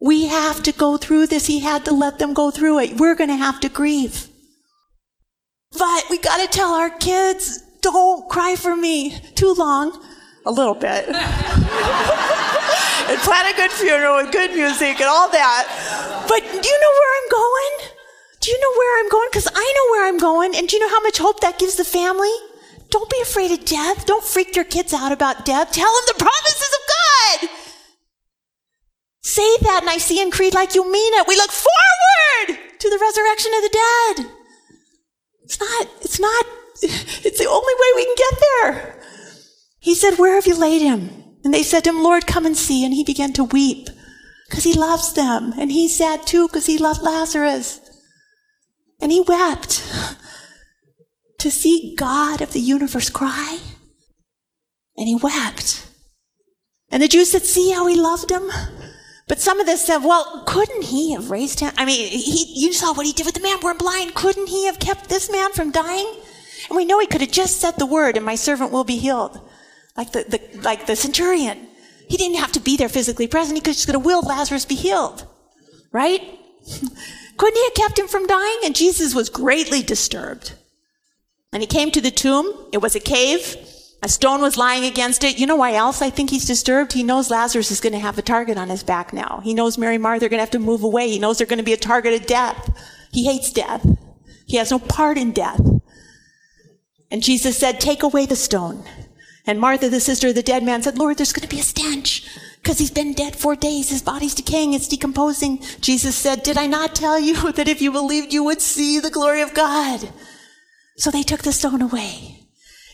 We 0.05 0.27
have 0.27 0.63
to 0.65 0.73
go 0.73 0.99
through 0.99 1.29
this. 1.29 1.47
He 1.47 1.61
had 1.61 1.87
to 1.87 1.95
let 1.95 2.19
them 2.19 2.35
go 2.35 2.51
through 2.51 2.81
it. 2.81 3.01
We're 3.01 3.15
going 3.15 3.31
to 3.31 3.37
have 3.37 3.59
to 3.61 3.71
grieve. 3.71 4.29
But 5.73 6.05
we 6.11 6.19
got 6.19 6.43
to 6.45 6.47
tell 6.47 6.75
our 6.75 6.91
kids 6.91 7.63
don't 7.81 8.29
cry 8.29 8.55
for 8.55 8.77
me 8.77 9.19
too 9.35 9.55
long. 9.55 9.99
A 10.45 10.51
little 10.51 10.75
bit. 10.75 11.09
and 11.09 11.17
plan 13.25 13.47
a 13.47 13.57
good 13.57 13.71
funeral 13.71 14.17
with 14.17 14.31
good 14.31 14.53
music 14.53 15.01
and 15.01 15.09
all 15.09 15.31
that. 15.31 16.25
But 16.29 16.43
do 16.43 16.69
you 16.69 16.81
know 16.85 16.93
where 17.01 17.13
I'm 17.17 17.31
going? 17.31 17.73
Do 18.41 18.51
you 18.51 18.61
know 18.61 18.75
where 18.77 19.01
I'm 19.01 19.09
going? 19.09 19.29
Because 19.33 19.49
I 19.55 19.73
know 19.77 19.87
where 19.93 20.07
I'm 20.07 20.19
going. 20.19 20.55
And 20.55 20.69
do 20.69 20.77
you 20.77 20.83
know 20.83 20.91
how 20.91 21.01
much 21.01 21.17
hope 21.17 21.41
that 21.41 21.59
gives 21.59 21.77
the 21.77 21.85
family? 21.85 22.35
Don't 22.91 23.09
be 23.09 23.23
afraid 23.23 23.53
of 23.53 23.65
death. 23.65 24.05
Don't 24.05 24.23
freak 24.23 24.55
your 24.55 24.67
kids 24.67 24.93
out 24.93 25.13
about 25.13 25.47
death. 25.47 25.73
Tell 25.73 25.91
them 25.91 26.05
the 26.09 26.15
promises. 26.19 26.64
Say 29.25 29.57
that 29.63 29.85
Nicene 29.85 30.31
Creed 30.31 30.55
like 30.55 30.75
you 30.75 30.85
mean 30.85 31.15
it. 31.15 31.27
We 31.27 31.37
look 31.37 31.51
forward 31.51 32.59
to 32.79 32.91
the 32.91 32.99
resurrection 33.01 33.53
of 33.55 33.63
the 33.63 34.15
dead. 34.17 34.31
It's 35.43 35.59
not, 35.59 35.89
it's 36.03 36.21
not 36.21 36.45
it's 36.83 37.39
the 37.39 37.49
only 37.49 37.75
way 37.75 37.93
we 37.97 38.05
can 38.05 38.15
get 38.17 38.41
there. 38.41 39.01
He 39.81 39.95
said, 39.95 40.19
Where 40.19 40.35
have 40.35 40.47
you 40.47 40.59
laid 40.59 40.83
him? 40.83 41.11
And 41.45 41.53
they 41.53 41.63
said 41.63 41.85
to 41.85 41.91
him, 41.91 42.03
Lord, 42.03 42.27
come 42.27 42.47
and 42.47 42.57
see. 42.57 42.85
And 42.85 42.95
he 42.95 43.05
began 43.05 43.33
to 43.35 43.45
weep 43.45 43.89
because 44.49 44.65
he 44.65 44.75
loves 44.75 45.13
them. 45.13 45.53
And 45.59 45.71
he's 45.71 45.97
sad 45.97 46.27
too 46.27 46.49
because 46.49 46.67
he 46.67 46.79
loved 46.79 47.03
Lazarus. 47.03 47.81
And 49.01 49.13
he 49.13 49.21
wept 49.21 49.83
to 51.39 51.51
see 51.51 51.95
God 51.97 52.41
of 52.41 52.53
the 52.53 52.61
universe 52.61 53.11
cry. 53.11 53.59
And 54.97 55.09
he 55.09 55.17
wept. 55.17 55.87
And 56.91 57.03
the 57.03 57.09
Jews 57.09 57.31
said, 57.31 57.43
See 57.43 57.73
how 57.73 57.87
he 57.87 57.97
loved 57.97 58.31
him? 58.31 58.51
But 59.27 59.41
some 59.41 59.59
of 59.59 59.67
this 59.67 59.85
said, 59.85 59.99
well, 59.99 60.45
couldn't 60.47 60.85
he 60.85 61.13
have 61.13 61.31
raised 61.31 61.61
him? 61.61 61.73
I 61.79 61.85
mean, 61.85 62.09
he, 62.11 62.53
you 62.57 62.73
saw 62.73 62.93
what 62.93 63.07
he 63.07 63.13
did 63.13 63.25
with 63.25 63.35
the 63.35 63.41
man 63.41 63.59
born 63.61 63.79
blind. 63.79 64.15
Couldn't 64.15 64.49
he 64.49 64.67
have 64.67 64.79
kept 64.79 65.09
this 65.09 65.31
man 65.31 65.53
from 65.53 65.71
dying? 65.71 66.13
And 66.69 66.77
we 66.77 66.85
know 66.85 67.01
he 67.01 67.07
could 67.07 67.23
have 67.23 67.31
just 67.31 67.61
said 67.61 67.77
the 67.77 67.87
word 67.87 68.17
and 68.17 68.27
my 68.27 68.35
servant 68.35 68.71
will 68.71 68.85
be 68.85 68.97
healed. 68.97 69.41
Like 69.97 70.13
the, 70.13 70.25
the 70.25 70.61
like 70.61 70.87
the 70.87 70.97
centurion. 70.97 71.69
He 72.09 72.17
didn't 72.17 72.39
have 72.39 72.53
to 72.53 72.61
be 72.61 72.77
there 72.77 72.89
physically 72.89 73.27
present. 73.27 73.57
He 73.57 73.63
could 73.63 73.75
just 73.75 73.87
have 73.87 74.05
willed 74.05 74.27
Lazarus 74.27 74.65
be 74.65 74.75
healed. 74.75 75.27
Right? 75.93 76.21
Couldn't 77.37 77.57
he 77.57 77.65
have 77.65 77.75
kept 77.75 77.99
him 77.99 78.09
from 78.09 78.27
dying? 78.27 78.59
And 78.65 78.75
Jesus 78.75 79.15
was 79.15 79.29
greatly 79.29 79.83
disturbed. 79.83 80.53
And 81.53 81.63
he 81.63 81.67
came 81.67 81.91
to 81.93 82.01
the 82.01 82.11
tomb. 82.11 82.53
It 82.73 82.79
was 82.79 82.95
a 82.95 83.01
cave. 83.01 83.57
A 84.05 84.09
stone 84.09 84.43
was 84.43 84.59
lying 84.59 84.85
against 84.85 85.25
it. 85.25 85.39
You 85.39 85.47
know 85.47 85.57
why 85.57 85.73
else 85.73 86.03
I 86.03 86.11
think 86.11 86.29
he's 86.29 86.45
disturbed? 86.45 86.93
He 86.93 87.03
knows 87.03 87.31
Lazarus 87.31 87.71
is 87.71 87.81
going 87.81 87.95
to 87.95 87.99
have 87.99 88.19
a 88.19 88.23
target 88.23 88.59
on 88.59 88.69
his 88.69 88.83
back 88.83 89.15
now. 89.15 89.41
He 89.43 89.55
knows 89.55 89.79
Mary 89.79 89.97
Martha 89.97 90.27
are 90.27 90.29
going 90.29 90.37
to 90.37 90.43
have 90.43 90.51
to 90.51 90.59
move 90.59 90.83
away. 90.83 91.09
He 91.09 91.19
knows 91.19 91.39
they're 91.39 91.47
going 91.47 91.57
to 91.57 91.65
be 91.65 91.73
a 91.73 91.79
target 91.79 92.13
of 92.13 92.27
death. 92.27 92.79
He 93.13 93.25
hates 93.25 93.51
death. 93.51 93.83
He 94.47 94.59
has 94.59 94.71
no 94.71 94.79
part 94.79 95.17
in 95.17 95.33
death. 95.33 95.59
And 97.11 97.23
Jesus 97.23 97.57
said, 97.57 97.81
Take 97.81 98.03
away 98.03 98.27
the 98.27 98.37
stone. 98.37 98.85
And 99.47 99.59
Martha, 99.59 99.89
the 99.89 100.01
sister 100.01 100.29
of 100.29 100.35
the 100.35 100.43
dead 100.43 100.63
man, 100.63 100.83
said, 100.83 100.99
Lord, 100.99 101.17
there's 101.17 101.33
going 101.33 101.49
to 101.49 101.57
be 101.57 101.61
a 101.61 101.63
stench 101.63 102.29
because 102.63 102.79
he's 102.79 102.91
been 102.91 103.15
dead 103.15 103.37
four 103.37 103.57
days. 103.57 103.89
His 103.89 104.03
body's 104.03 104.35
decaying. 104.35 104.75
It's 104.75 104.87
decomposing. 104.87 105.63
Jesus 105.81 106.15
said, 106.15 106.43
Did 106.43 106.59
I 106.59 106.67
not 106.67 106.95
tell 106.95 107.19
you 107.19 107.53
that 107.53 107.69
if 107.69 107.81
you 107.81 107.91
believed, 107.91 108.35
you 108.35 108.45
would 108.45 108.61
see 108.61 109.01
the 109.01 109.09
glory 109.09 109.41
of 109.41 109.55
God? 109.55 110.11
So 110.99 111.11
they 111.11 111.23
took 111.23 111.43
the 111.43 111.55
stone 111.55 111.81
away. 111.81 112.44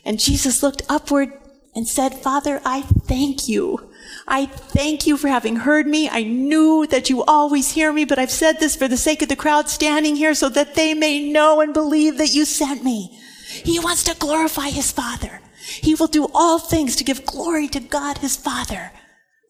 And 0.05 0.19
Jesus 0.19 0.63
looked 0.63 0.83
upward 0.89 1.33
and 1.75 1.87
said, 1.87 2.15
Father, 2.15 2.61
I 2.65 2.83
thank 2.83 3.49
you. 3.49 3.91
I 4.27 4.47
thank 4.47 5.07
you 5.07 5.17
for 5.17 5.29
having 5.29 5.57
heard 5.57 5.87
me. 5.87 6.09
I 6.09 6.23
knew 6.23 6.87
that 6.89 7.11
you 7.11 7.23
always 7.25 7.73
hear 7.73 7.93
me, 7.93 8.05
but 8.05 8.19
I've 8.19 8.31
said 8.31 8.59
this 8.59 8.75
for 8.75 8.89
the 8.89 8.97
sake 8.97 9.23
of 9.23 9.29
the 9.29 9.37
crowd 9.37 9.69
standing 9.69 10.17
here 10.17 10.35
so 10.35 10.49
that 10.49 10.75
they 10.75 10.95
may 10.95 11.31
know 11.31 11.61
and 11.61 11.73
believe 11.73 12.19
that 12.19 12.35
you 12.35 12.45
sent 12.45 12.83
me. 12.83 13.19
He 13.49 13.79
wants 13.79 14.05
to 14.05 14.17
glorify 14.17 14.71
his 14.71 14.91
Father. 14.91 15.41
He 15.65 15.95
will 15.95 16.07
do 16.07 16.29
all 16.35 16.59
things 16.59 16.97
to 16.97 17.05
give 17.05 17.27
glory 17.27 17.69
to 17.69 17.81
God 17.81 18.19
his 18.19 18.37
Father. 18.37 18.91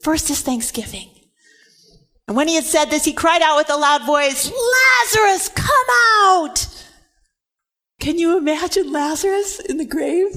First 0.02 0.30
is 0.30 0.42
thanksgiving. 0.42 1.10
And 2.26 2.36
when 2.36 2.48
he 2.48 2.54
had 2.54 2.64
said 2.64 2.86
this, 2.86 3.04
he 3.04 3.12
cried 3.12 3.42
out 3.42 3.56
with 3.56 3.70
a 3.70 3.76
loud 3.76 4.06
voice, 4.06 4.50
Lazarus, 4.50 5.48
come 5.48 5.86
out! 6.22 6.79
Can 8.00 8.18
you 8.18 8.38
imagine 8.38 8.92
Lazarus 8.92 9.60
in 9.60 9.76
the 9.76 9.84
grave? 9.84 10.34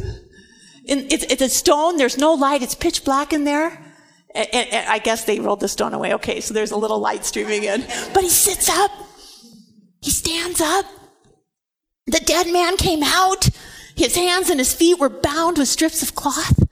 In, 0.86 1.08
it's, 1.10 1.24
it's, 1.24 1.42
a 1.42 1.50
stone, 1.50 1.98
there's 1.98 2.18
no 2.18 2.34
light, 2.34 2.62
it's 2.62 2.76
pitch 2.76 3.06
black 3.06 3.32
in 3.32 3.46
there. 3.46 3.80
And, 4.36 4.48
and, 4.54 4.90
I 4.90 5.00
guess 5.00 5.24
they 5.24 5.40
rolled 5.40 5.62
the 5.62 5.70
stone 5.70 5.94
away. 5.94 6.14
Okay, 6.16 6.42
so 6.42 6.54
there's 6.54 6.72
a 6.72 6.78
little 6.78 7.00
light 7.00 7.24
streaming 7.24 7.64
in. 7.64 7.86
But 8.14 8.24
he 8.24 8.30
sits 8.30 8.70
up, 8.70 8.92
he 10.02 10.12
stands 10.12 10.60
up, 10.60 10.86
the 12.06 12.20
dead 12.20 12.52
man 12.52 12.76
came 12.78 13.02
out. 13.02 13.50
His 13.96 14.16
hands 14.16 14.50
and 14.50 14.60
his 14.60 14.74
feet 14.74 15.00
were 15.00 15.10
bound 15.10 15.58
with 15.58 15.68
strips 15.68 16.02
of 16.04 16.16
cloth. 16.16 16.64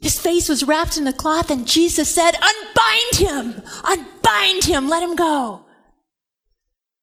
His 0.00 0.18
face 0.18 0.48
was 0.48 0.64
wrapped 0.64 0.96
in 0.96 1.06
a 1.06 1.12
cloth, 1.12 1.50
and 1.50 1.68
Jesus 1.68 2.12
said, 2.12 2.32
Unbind 2.32 3.14
him! 3.16 3.62
Unbind 3.84 4.64
him! 4.64 4.88
Let 4.88 5.02
him 5.02 5.14
go. 5.14 5.66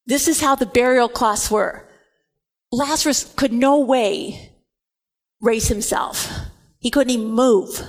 This 0.08 0.28
is 0.28 0.42
how 0.42 0.56
the 0.56 0.66
burial 0.66 1.08
cloths 1.08 1.52
were. 1.52 1.87
Lazarus 2.72 3.32
could 3.36 3.54
no 3.54 3.80
way 3.80 4.52
raise 5.42 5.68
himself. 5.68 6.32
He 6.80 6.92
couldn't 6.92 7.14
even 7.14 7.32
move. 7.32 7.82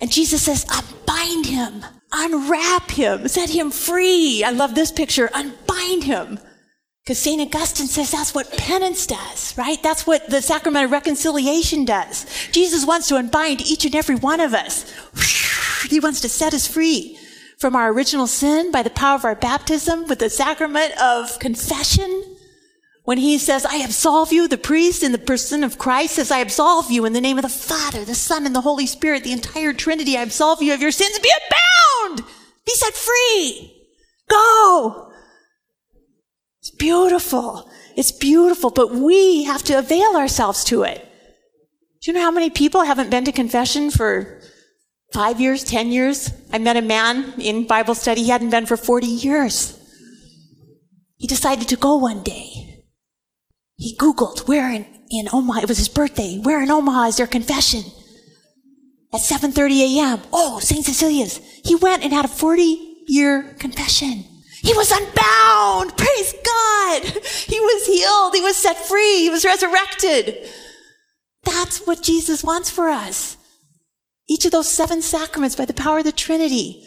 And 0.00 0.10
Jesus 0.10 0.42
says, 0.42 0.66
Unbind 0.68 1.46
him, 1.46 1.84
unwrap 2.12 2.90
him, 2.90 3.28
set 3.28 3.50
him 3.50 3.70
free. 3.70 4.42
I 4.44 4.50
love 4.50 4.74
this 4.74 4.92
picture. 4.92 5.30
Unbind 5.34 6.04
him. 6.04 6.38
Because 7.06 7.18
St. 7.20 7.40
Augustine 7.40 7.86
says 7.86 8.10
that's 8.10 8.34
what 8.34 8.50
penance 8.58 9.06
does, 9.06 9.56
right? 9.56 9.80
That's 9.80 10.08
what 10.08 10.28
the 10.28 10.42
sacrament 10.42 10.86
of 10.86 10.90
reconciliation 10.90 11.84
does. 11.84 12.26
Jesus 12.50 12.84
wants 12.84 13.06
to 13.08 13.16
unbind 13.16 13.60
each 13.60 13.84
and 13.84 13.94
every 13.94 14.16
one 14.16 14.40
of 14.40 14.54
us. 14.54 14.92
He 15.88 16.00
wants 16.00 16.20
to 16.22 16.28
set 16.28 16.52
us 16.52 16.66
free 16.66 17.16
from 17.58 17.76
our 17.76 17.92
original 17.92 18.26
sin 18.26 18.72
by 18.72 18.82
the 18.82 18.90
power 18.90 19.14
of 19.14 19.24
our 19.24 19.36
baptism 19.36 20.08
with 20.08 20.18
the 20.18 20.28
sacrament 20.28 21.00
of 21.00 21.38
confession. 21.38 22.35
When 23.06 23.18
he 23.18 23.38
says, 23.38 23.64
I 23.64 23.76
absolve 23.76 24.32
you, 24.32 24.48
the 24.48 24.58
priest 24.58 25.04
in 25.04 25.12
the 25.12 25.18
person 25.18 25.62
of 25.62 25.78
Christ 25.78 26.16
says, 26.16 26.32
I 26.32 26.40
absolve 26.40 26.90
you 26.90 27.04
in 27.04 27.12
the 27.12 27.20
name 27.20 27.38
of 27.38 27.42
the 27.42 27.48
Father, 27.48 28.04
the 28.04 28.16
Son, 28.16 28.44
and 28.44 28.52
the 28.52 28.62
Holy 28.62 28.84
Spirit, 28.84 29.22
the 29.22 29.30
entire 29.30 29.72
Trinity. 29.72 30.18
I 30.18 30.22
absolve 30.22 30.60
you 30.60 30.74
of 30.74 30.82
your 30.82 30.90
sins. 30.90 31.16
Be 31.20 31.30
abound! 31.30 32.24
Be 32.66 32.72
set 32.72 32.94
free! 32.94 33.72
Go! 34.28 35.12
It's 36.58 36.72
beautiful. 36.72 37.70
It's 37.94 38.10
beautiful, 38.10 38.70
but 38.70 38.90
we 38.90 39.44
have 39.44 39.62
to 39.62 39.78
avail 39.78 40.16
ourselves 40.16 40.64
to 40.64 40.82
it. 40.82 40.98
Do 42.02 42.10
you 42.10 42.12
know 42.12 42.24
how 42.24 42.32
many 42.32 42.50
people 42.50 42.82
haven't 42.82 43.10
been 43.10 43.24
to 43.26 43.32
confession 43.32 43.92
for 43.92 44.40
five 45.12 45.40
years, 45.40 45.62
10 45.62 45.92
years? 45.92 46.32
I 46.52 46.58
met 46.58 46.76
a 46.76 46.82
man 46.82 47.34
in 47.38 47.68
Bible 47.68 47.94
study, 47.94 48.24
he 48.24 48.30
hadn't 48.30 48.50
been 48.50 48.66
for 48.66 48.76
40 48.76 49.06
years. 49.06 49.78
He 51.18 51.28
decided 51.28 51.68
to 51.68 51.76
go 51.76 51.94
one 51.94 52.24
day. 52.24 52.55
He 53.76 53.96
Googled 53.96 54.48
where 54.48 54.70
in, 54.70 54.86
in 55.10 55.28
Omaha, 55.32 55.60
it 55.60 55.68
was 55.68 55.78
his 55.78 55.88
birthday, 55.88 56.38
where 56.38 56.62
in 56.62 56.70
Omaha 56.70 57.08
is 57.08 57.16
their 57.16 57.26
confession? 57.26 57.82
At 59.12 59.20
7.30 59.20 59.96
a.m. 59.96 60.20
Oh, 60.32 60.58
St. 60.58 60.84
Cecilia's. 60.84 61.38
He 61.64 61.74
went 61.74 62.02
and 62.02 62.12
had 62.12 62.24
a 62.24 62.28
40 62.28 63.04
year 63.06 63.54
confession. 63.58 64.24
He 64.62 64.74
was 64.74 64.90
unbound. 64.90 65.96
Praise 65.96 66.34
God. 66.44 67.02
He 67.46 67.60
was 67.60 67.86
healed. 67.86 68.34
He 68.34 68.40
was 68.40 68.56
set 68.56 68.76
free. 68.76 69.20
He 69.20 69.30
was 69.30 69.44
resurrected. 69.44 70.48
That's 71.44 71.86
what 71.86 72.02
Jesus 72.02 72.42
wants 72.42 72.70
for 72.70 72.88
us. 72.88 73.36
Each 74.28 74.44
of 74.44 74.50
those 74.50 74.68
seven 74.68 75.00
sacraments 75.02 75.54
by 75.54 75.64
the 75.64 75.74
power 75.74 75.98
of 75.98 76.04
the 76.04 76.12
Trinity. 76.12 76.84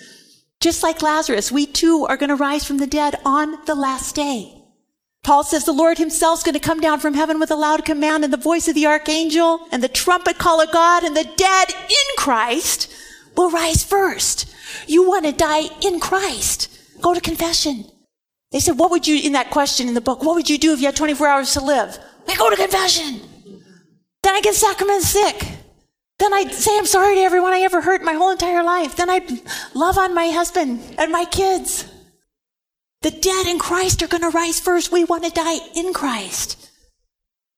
Just 0.59 0.83
like 0.83 1.01
Lazarus, 1.01 1.51
we 1.51 1.65
too 1.65 2.05
are 2.09 2.17
going 2.17 2.29
to 2.29 2.35
rise 2.35 2.65
from 2.65 2.77
the 2.77 2.87
dead 2.87 3.19
on 3.23 3.63
the 3.65 3.75
last 3.75 4.15
day. 4.15 4.58
Paul 5.23 5.43
says 5.43 5.65
the 5.65 5.71
Lord 5.71 5.97
himself 5.97 6.39
is 6.39 6.43
going 6.43 6.53
to 6.53 6.59
come 6.59 6.79
down 6.79 6.99
from 6.99 7.13
heaven 7.13 7.39
with 7.39 7.51
a 7.51 7.55
loud 7.55 7.85
command 7.85 8.23
and 8.23 8.33
the 8.33 8.37
voice 8.37 8.67
of 8.67 8.75
the 8.75 8.87
archangel 8.87 9.67
and 9.71 9.83
the 9.83 9.87
trumpet 9.89 10.37
call 10.37 10.61
of 10.61 10.71
God 10.71 11.03
and 11.03 11.15
the 11.15 11.29
dead 11.35 11.69
in 11.69 12.15
Christ 12.17 12.91
will 13.35 13.51
rise 13.51 13.83
first. 13.83 14.53
You 14.87 15.07
want 15.07 15.25
to 15.25 15.31
die 15.31 15.69
in 15.81 15.99
Christ. 15.99 16.67
Go 17.01 17.13
to 17.13 17.21
confession. 17.21 17.85
They 18.51 18.59
said, 18.59 18.79
what 18.79 18.91
would 18.91 19.07
you, 19.07 19.19
in 19.19 19.33
that 19.33 19.51
question 19.51 19.87
in 19.87 19.93
the 19.93 20.01
book, 20.01 20.23
what 20.23 20.35
would 20.35 20.49
you 20.49 20.57
do 20.57 20.73
if 20.73 20.79
you 20.79 20.87
had 20.87 20.95
24 20.95 21.27
hours 21.27 21.53
to 21.53 21.61
live? 21.61 21.97
I 22.27 22.35
go 22.35 22.49
to 22.49 22.55
confession. 22.55 23.21
Then 24.23 24.35
I 24.35 24.41
get 24.41 24.55
sacrament 24.55 25.03
sick. 25.03 25.47
Then 26.17 26.33
I'd 26.33 26.53
say 26.53 26.77
I'm 26.77 26.85
sorry 26.85 27.15
to 27.15 27.21
everyone 27.21 27.53
I 27.53 27.61
ever 27.61 27.81
hurt 27.81 28.01
my 28.01 28.13
whole 28.13 28.31
entire 28.31 28.63
life. 28.63 28.95
Then 28.95 29.09
I'd 29.09 29.29
love 29.73 29.97
on 29.97 30.13
my 30.13 30.29
husband 30.29 30.81
and 30.97 31.11
my 31.11 31.25
kids. 31.25 31.88
The 33.01 33.11
dead 33.11 33.47
in 33.47 33.59
Christ 33.59 34.03
are 34.03 34.07
going 34.07 34.23
to 34.23 34.29
rise 34.29 34.59
first. 34.59 34.91
We 34.91 35.05
want 35.05 35.23
to 35.23 35.29
die 35.29 35.59
in 35.73 35.93
Christ. 35.93 36.69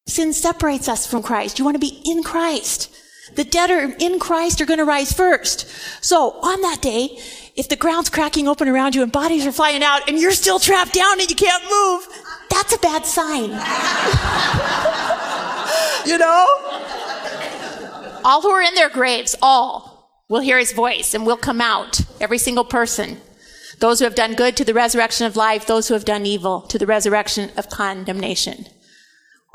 Sin 0.07 0.33
separates 0.33 0.87
us 0.87 1.07
from 1.07 1.23
Christ. 1.23 1.57
You 1.57 1.65
want 1.65 1.75
to 1.75 1.79
be 1.79 2.01
in 2.05 2.21
Christ. 2.21 2.95
The 3.35 3.43
dead 3.43 3.71
are 3.71 3.95
in 3.99 4.19
Christ 4.19 4.61
are 4.61 4.65
going 4.65 4.77
to 4.77 4.85
rise 4.85 5.11
first. 5.13 5.67
So 6.03 6.31
on 6.41 6.61
that 6.61 6.81
day, 6.81 7.17
if 7.55 7.69
the 7.69 7.75
ground's 7.75 8.09
cracking 8.09 8.47
open 8.47 8.67
around 8.67 8.93
you 8.93 9.01
and 9.01 9.11
bodies 9.11 9.45
are 9.47 9.51
flying 9.51 9.81
out 9.81 10.07
and 10.07 10.19
you're 10.19 10.31
still 10.31 10.59
trapped 10.59 10.93
down 10.93 11.19
and 11.19 11.29
you 11.29 11.35
can't 11.35 11.63
move, 11.63 12.07
that's 12.49 12.75
a 12.75 12.79
bad 12.79 13.05
sign. 13.05 13.49
you 16.05 16.17
know? 16.17 16.45
All 18.23 18.41
who 18.41 18.49
are 18.51 18.61
in 18.61 18.75
their 18.75 18.89
graves, 18.89 19.35
all 19.41 20.23
will 20.29 20.41
hear 20.41 20.59
his 20.59 20.71
voice 20.71 21.15
and 21.15 21.25
will 21.25 21.37
come 21.37 21.61
out, 21.61 22.01
every 22.19 22.37
single 22.37 22.65
person. 22.65 23.17
Those 23.81 23.97
who 23.97 24.05
have 24.05 24.15
done 24.15 24.35
good 24.35 24.55
to 24.57 24.63
the 24.63 24.75
resurrection 24.75 25.25
of 25.25 25.35
life, 25.35 25.65
those 25.65 25.87
who 25.87 25.95
have 25.95 26.05
done 26.05 26.25
evil 26.25 26.61
to 26.61 26.77
the 26.77 26.85
resurrection 26.85 27.49
of 27.57 27.69
condemnation. 27.69 28.67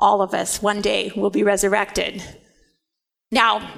All 0.01 0.21
of 0.21 0.35
us 0.35 0.61
one 0.61 0.83
day 0.83 1.13
will 1.17 1.31
be 1.31 1.45
resurrected. 1.45 2.23
Now, 3.31 3.71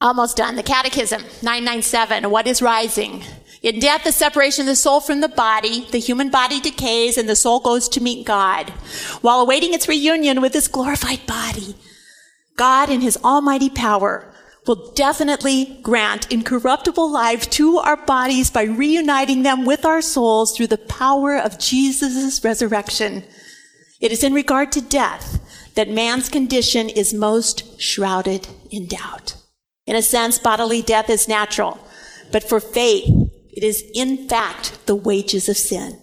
almost 0.00 0.36
done. 0.36 0.56
The 0.56 0.62
Catechism 0.62 1.22
997. 1.42 2.30
What 2.30 2.46
is 2.46 2.60
rising? 2.60 3.24
In 3.62 3.80
death, 3.80 4.04
the 4.04 4.12
separation 4.12 4.62
of 4.62 4.66
the 4.66 4.76
soul 4.76 5.00
from 5.00 5.22
the 5.22 5.28
body, 5.28 5.88
the 5.90 5.98
human 5.98 6.28
body 6.28 6.60
decays 6.60 7.16
and 7.16 7.26
the 7.26 7.34
soul 7.34 7.58
goes 7.60 7.88
to 7.88 8.02
meet 8.02 8.26
God 8.26 8.68
while 9.22 9.40
awaiting 9.40 9.72
its 9.72 9.88
reunion 9.88 10.42
with 10.42 10.54
its 10.54 10.68
glorified 10.68 11.26
body. 11.26 11.74
God, 12.54 12.90
in 12.90 13.00
his 13.00 13.16
almighty 13.24 13.70
power, 13.70 14.30
will 14.66 14.92
definitely 14.92 15.78
grant 15.82 16.30
incorruptible 16.32 17.10
life 17.10 17.48
to 17.50 17.78
our 17.78 17.96
bodies 17.96 18.50
by 18.50 18.64
reuniting 18.64 19.42
them 19.42 19.64
with 19.64 19.84
our 19.84 20.02
souls 20.02 20.56
through 20.56 20.66
the 20.66 20.78
power 20.78 21.36
of 21.36 21.58
Jesus' 21.58 22.42
resurrection. 22.44 23.22
It 24.00 24.12
is 24.12 24.24
in 24.24 24.34
regard 24.34 24.72
to 24.72 24.80
death 24.80 25.40
that 25.74 25.88
man's 25.88 26.28
condition 26.28 26.88
is 26.88 27.14
most 27.14 27.80
shrouded 27.80 28.48
in 28.70 28.86
doubt. 28.86 29.36
In 29.86 29.94
a 29.94 30.02
sense, 30.02 30.38
bodily 30.38 30.82
death 30.82 31.08
is 31.08 31.28
natural, 31.28 31.78
but 32.32 32.42
for 32.42 32.60
faith, 32.60 33.08
it 33.52 33.62
is 33.62 33.84
in 33.94 34.28
fact 34.28 34.86
the 34.86 34.96
wages 34.96 35.48
of 35.48 35.56
sin. 35.56 36.00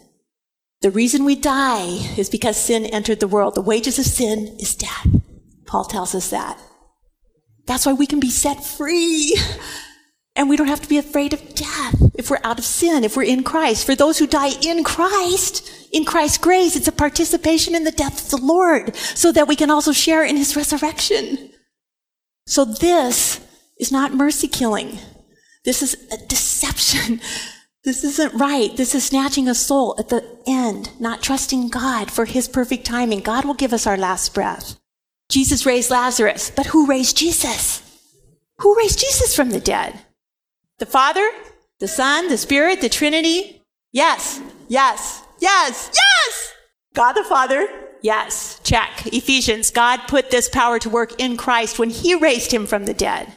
The 0.81 0.91
reason 0.91 1.23
we 1.23 1.35
die 1.35 2.13
is 2.17 2.29
because 2.29 2.57
sin 2.57 2.85
entered 2.85 3.19
the 3.19 3.27
world. 3.27 3.55
The 3.55 3.61
wages 3.61 3.99
of 3.99 4.05
sin 4.05 4.55
is 4.59 4.75
death. 4.75 5.07
Paul 5.65 5.85
tells 5.85 6.13
us 6.13 6.29
that. 6.31 6.59
That's 7.65 7.85
why 7.85 7.93
we 7.93 8.07
can 8.07 8.19
be 8.19 8.29
set 8.29 8.63
free. 8.63 9.37
And 10.35 10.49
we 10.49 10.57
don't 10.57 10.67
have 10.67 10.81
to 10.81 10.89
be 10.89 10.97
afraid 10.97 11.33
of 11.33 11.53
death 11.53 12.11
if 12.15 12.29
we're 12.29 12.39
out 12.43 12.57
of 12.57 12.65
sin, 12.65 13.03
if 13.03 13.15
we're 13.15 13.23
in 13.23 13.43
Christ. 13.43 13.85
For 13.85 13.95
those 13.95 14.17
who 14.17 14.25
die 14.25 14.53
in 14.63 14.83
Christ, 14.83 15.89
in 15.91 16.05
Christ's 16.05 16.39
grace, 16.39 16.75
it's 16.75 16.87
a 16.87 16.91
participation 16.91 17.75
in 17.75 17.83
the 17.83 17.91
death 17.91 18.25
of 18.25 18.31
the 18.31 18.45
Lord 18.45 18.95
so 18.95 19.31
that 19.31 19.47
we 19.47 19.55
can 19.55 19.69
also 19.69 19.91
share 19.91 20.25
in 20.25 20.35
his 20.35 20.55
resurrection. 20.55 21.51
So 22.47 22.65
this 22.65 23.39
is 23.77 23.91
not 23.91 24.15
mercy 24.15 24.47
killing. 24.47 24.97
This 25.65 25.83
is 25.83 25.95
a 26.11 26.17
deception. 26.27 27.21
This 27.85 28.05
isn't 28.05 28.33
right. 28.35 28.73
This 28.77 28.95
is 28.95 29.03
snatching 29.03 29.49
a 29.49 29.53
soul 29.53 29.95
at 29.99 30.07
the 30.07 30.23
end, 30.47 30.91
not 31.01 31.21
trusting 31.21 31.67
God 31.67 32.09
for 32.09 32.23
his 32.23 32.47
perfect 32.47 32.85
timing. 32.85 33.19
God 33.19 33.43
will 33.43 33.55
give 33.55 33.73
us 33.73 33.85
our 33.85 33.97
last 33.97 34.33
breath. 34.33 34.79
Jesus 35.33 35.65
raised 35.65 35.89
Lazarus, 35.89 36.51
but 36.55 36.67
who 36.67 36.85
raised 36.85 37.17
Jesus? 37.17 37.81
Who 38.59 38.77
raised 38.77 38.99
Jesus 38.99 39.35
from 39.35 39.49
the 39.49 39.59
dead? 39.59 39.99
The 40.77 40.85
Father, 40.85 41.27
the 41.79 41.87
Son, 41.87 42.29
the 42.29 42.37
Spirit, 42.37 42.81
the 42.81 42.87
Trinity? 42.87 43.59
Yes, 43.91 44.39
yes, 44.67 45.23
yes, 45.39 45.89
yes! 45.91 46.53
God 46.93 47.13
the 47.13 47.23
Father? 47.23 47.67
Yes, 48.03 48.59
check. 48.63 49.07
Ephesians, 49.07 49.71
God 49.71 50.01
put 50.07 50.29
this 50.29 50.49
power 50.49 50.77
to 50.77 50.89
work 50.89 51.19
in 51.19 51.35
Christ 51.35 51.79
when 51.79 51.89
he 51.89 52.13
raised 52.13 52.51
him 52.51 52.67
from 52.67 52.85
the 52.85 52.93
dead. 52.93 53.33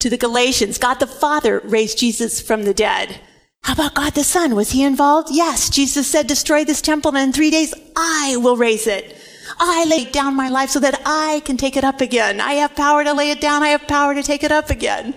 To 0.00 0.10
the 0.10 0.18
Galatians, 0.18 0.76
God 0.76 1.00
the 1.00 1.06
Father 1.06 1.60
raised 1.64 1.96
Jesus 1.96 2.42
from 2.42 2.64
the 2.64 2.74
dead. 2.74 3.20
How 3.62 3.72
about 3.72 3.94
God 3.94 4.12
the 4.12 4.24
Son? 4.24 4.54
Was 4.54 4.72
he 4.72 4.82
involved? 4.82 5.28
Yes. 5.30 5.70
Jesus 5.70 6.08
said, 6.08 6.26
destroy 6.26 6.64
this 6.64 6.82
temple 6.82 7.16
and 7.16 7.28
in 7.28 7.32
three 7.32 7.50
days 7.50 7.72
I 7.96 8.36
will 8.36 8.58
raise 8.58 8.86
it. 8.86 9.16
I 9.64 9.84
lay 9.84 10.04
down 10.04 10.34
my 10.34 10.48
life 10.48 10.70
so 10.70 10.80
that 10.80 11.00
I 11.06 11.40
can 11.44 11.56
take 11.56 11.76
it 11.76 11.84
up 11.84 12.00
again. 12.00 12.40
I 12.40 12.54
have 12.54 12.74
power 12.74 13.04
to 13.04 13.12
lay 13.12 13.30
it 13.30 13.40
down. 13.40 13.62
I 13.62 13.68
have 13.68 13.86
power 13.86 14.14
to 14.14 14.22
take 14.22 14.42
it 14.42 14.50
up 14.50 14.70
again. 14.70 15.14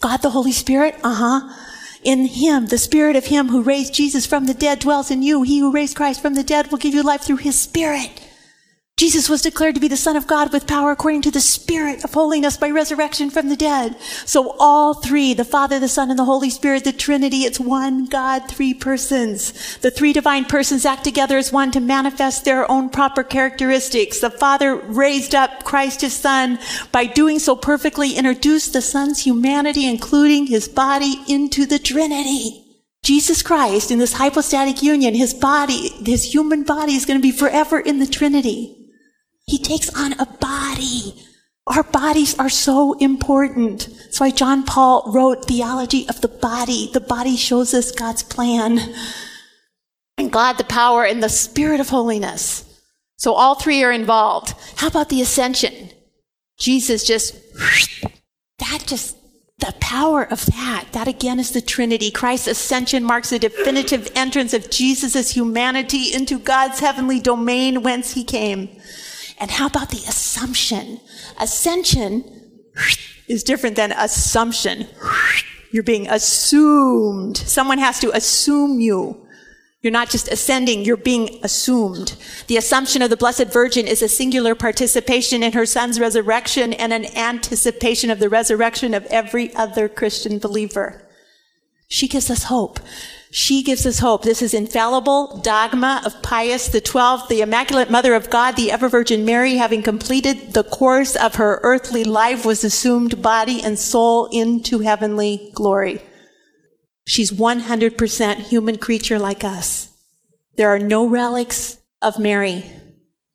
God 0.00 0.20
the 0.22 0.30
Holy 0.30 0.52
Spirit? 0.52 0.96
Uh 1.04 1.14
huh. 1.14 1.54
In 2.02 2.26
Him, 2.26 2.66
the 2.66 2.78
Spirit 2.78 3.16
of 3.16 3.26
Him 3.26 3.48
who 3.48 3.62
raised 3.62 3.94
Jesus 3.94 4.26
from 4.26 4.46
the 4.46 4.54
dead 4.54 4.80
dwells 4.80 5.10
in 5.10 5.22
you. 5.22 5.42
He 5.42 5.60
who 5.60 5.72
raised 5.72 5.96
Christ 5.96 6.20
from 6.20 6.34
the 6.34 6.42
dead 6.42 6.70
will 6.70 6.78
give 6.78 6.92
you 6.92 7.02
life 7.02 7.22
through 7.22 7.36
His 7.36 7.58
Spirit. 7.58 8.20
Jesus 8.96 9.28
was 9.28 9.42
declared 9.42 9.74
to 9.74 9.80
be 9.80 9.88
the 9.88 9.96
Son 9.96 10.14
of 10.14 10.28
God 10.28 10.52
with 10.52 10.68
power 10.68 10.92
according 10.92 11.22
to 11.22 11.30
the 11.32 11.40
Spirit 11.40 12.04
of 12.04 12.14
holiness 12.14 12.56
by 12.56 12.70
resurrection 12.70 13.28
from 13.28 13.48
the 13.48 13.56
dead. 13.56 14.00
So 14.24 14.54
all 14.60 14.94
three, 14.94 15.34
the 15.34 15.44
Father, 15.44 15.80
the 15.80 15.88
Son, 15.88 16.10
and 16.10 16.18
the 16.18 16.24
Holy 16.24 16.48
Spirit, 16.48 16.84
the 16.84 16.92
Trinity, 16.92 17.38
it's 17.38 17.58
one 17.58 18.06
God, 18.06 18.48
three 18.48 18.72
persons. 18.72 19.78
The 19.78 19.90
three 19.90 20.12
divine 20.12 20.44
persons 20.44 20.84
act 20.84 21.02
together 21.02 21.36
as 21.36 21.52
one 21.52 21.72
to 21.72 21.80
manifest 21.80 22.44
their 22.44 22.70
own 22.70 22.88
proper 22.88 23.24
characteristics. 23.24 24.20
The 24.20 24.30
Father 24.30 24.76
raised 24.76 25.34
up 25.34 25.64
Christ 25.64 26.02
his 26.02 26.14
Son 26.14 26.60
by 26.92 27.06
doing 27.06 27.40
so 27.40 27.56
perfectly 27.56 28.14
introduced 28.14 28.74
the 28.74 28.80
Son's 28.80 29.24
humanity, 29.24 29.88
including 29.88 30.46
his 30.46 30.68
body, 30.68 31.16
into 31.26 31.66
the 31.66 31.80
Trinity. 31.80 32.60
Jesus 33.02 33.42
Christ 33.42 33.90
in 33.90 33.98
this 33.98 34.12
hypostatic 34.12 34.84
union, 34.84 35.14
his 35.14 35.34
body, 35.34 35.88
his 36.06 36.32
human 36.32 36.62
body 36.62 36.94
is 36.94 37.04
going 37.04 37.18
to 37.18 37.22
be 37.22 37.36
forever 37.36 37.80
in 37.80 37.98
the 37.98 38.06
Trinity. 38.06 38.82
He 39.46 39.58
takes 39.58 39.88
on 39.94 40.12
a 40.14 40.26
body. 40.26 41.14
Our 41.66 41.82
bodies 41.82 42.38
are 42.38 42.50
so 42.50 42.94
important. 42.94 43.88
That's 44.04 44.20
why 44.20 44.30
John 44.30 44.64
Paul 44.64 45.10
wrote 45.12 45.46
Theology 45.46 46.08
of 46.08 46.20
the 46.20 46.28
Body. 46.28 46.90
The 46.92 47.00
body 47.00 47.36
shows 47.36 47.72
us 47.72 47.90
God's 47.90 48.22
plan. 48.22 48.80
And 50.16 50.30
God, 50.30 50.58
the 50.58 50.64
power 50.64 51.04
and 51.04 51.22
the 51.22 51.28
spirit 51.28 51.80
of 51.80 51.88
holiness. 51.88 52.64
So 53.16 53.32
all 53.32 53.54
three 53.54 53.82
are 53.82 53.92
involved. 53.92 54.54
How 54.76 54.88
about 54.88 55.08
the 55.08 55.22
ascension? 55.22 55.90
Jesus 56.58 57.04
just, 57.04 57.34
that 58.58 58.84
just, 58.86 59.16
the 59.58 59.74
power 59.80 60.24
of 60.24 60.44
that, 60.46 60.86
that 60.92 61.08
again 61.08 61.38
is 61.38 61.52
the 61.52 61.60
Trinity. 61.60 62.10
Christ's 62.10 62.48
ascension 62.48 63.04
marks 63.04 63.30
the 63.30 63.38
definitive 63.38 64.10
entrance 64.14 64.52
of 64.52 64.70
Jesus' 64.70 65.30
humanity 65.30 66.12
into 66.12 66.38
God's 66.38 66.80
heavenly 66.80 67.20
domain 67.20 67.82
whence 67.82 68.12
he 68.12 68.24
came. 68.24 68.68
And 69.38 69.50
how 69.50 69.66
about 69.66 69.90
the 69.90 70.02
assumption? 70.08 71.00
Ascension 71.40 72.24
is 73.28 73.42
different 73.42 73.76
than 73.76 73.92
assumption. 73.92 74.86
You're 75.72 75.82
being 75.82 76.08
assumed. 76.08 77.36
Someone 77.36 77.78
has 77.78 77.98
to 78.00 78.14
assume 78.16 78.80
you. 78.80 79.26
You're 79.84 79.90
not 79.90 80.08
just 80.08 80.28
ascending, 80.28 80.86
you're 80.86 80.96
being 80.96 81.40
assumed. 81.42 82.16
The 82.46 82.56
assumption 82.56 83.02
of 83.02 83.10
the 83.10 83.18
Blessed 83.18 83.48
Virgin 83.48 83.86
is 83.86 84.00
a 84.00 84.08
singular 84.08 84.54
participation 84.54 85.42
in 85.42 85.52
her 85.52 85.66
son's 85.66 86.00
resurrection 86.00 86.72
and 86.72 86.90
an 86.90 87.04
anticipation 87.14 88.08
of 88.08 88.18
the 88.18 88.30
resurrection 88.30 88.94
of 88.94 89.04
every 89.06 89.54
other 89.54 89.90
Christian 89.90 90.38
believer. 90.38 91.03
She 91.88 92.08
gives 92.08 92.30
us 92.30 92.44
hope. 92.44 92.80
She 93.30 93.62
gives 93.62 93.84
us 93.84 93.98
hope. 93.98 94.22
This 94.22 94.42
is 94.42 94.54
infallible 94.54 95.38
dogma 95.38 96.02
of 96.04 96.22
Pius 96.22 96.68
Twelfth, 96.80 97.28
the 97.28 97.40
Immaculate 97.40 97.90
Mother 97.90 98.14
of 98.14 98.30
God, 98.30 98.56
the 98.56 98.70
Ever 98.70 98.88
Virgin 98.88 99.24
Mary, 99.24 99.56
having 99.56 99.82
completed 99.82 100.54
the 100.54 100.62
course 100.62 101.16
of 101.16 101.34
her 101.34 101.60
earthly 101.62 102.04
life, 102.04 102.44
was 102.44 102.62
assumed 102.62 103.22
body 103.22 103.60
and 103.60 103.78
soul 103.78 104.26
into 104.32 104.78
heavenly 104.78 105.50
glory. 105.54 106.00
She's 107.06 107.32
100% 107.32 108.36
human 108.36 108.78
creature 108.78 109.18
like 109.18 109.44
us. 109.44 109.90
There 110.56 110.68
are 110.68 110.78
no 110.78 111.06
relics 111.06 111.78
of 112.00 112.18
Mary 112.18 112.64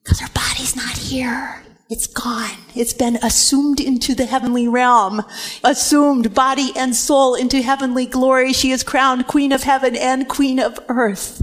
because 0.02 0.20
her 0.20 0.32
body's 0.34 0.74
not 0.74 0.96
here. 0.96 1.62
It's 1.90 2.06
gone. 2.06 2.56
It's 2.76 2.92
been 2.92 3.16
assumed 3.16 3.80
into 3.80 4.14
the 4.14 4.26
heavenly 4.26 4.68
realm, 4.68 5.22
assumed 5.64 6.32
body 6.32 6.70
and 6.76 6.94
soul 6.94 7.34
into 7.34 7.60
heavenly 7.62 8.06
glory. 8.06 8.52
She 8.52 8.70
is 8.70 8.84
crowned 8.84 9.26
Queen 9.26 9.50
of 9.50 9.64
heaven 9.64 9.96
and 9.96 10.28
Queen 10.28 10.60
of 10.60 10.78
earth. 10.88 11.42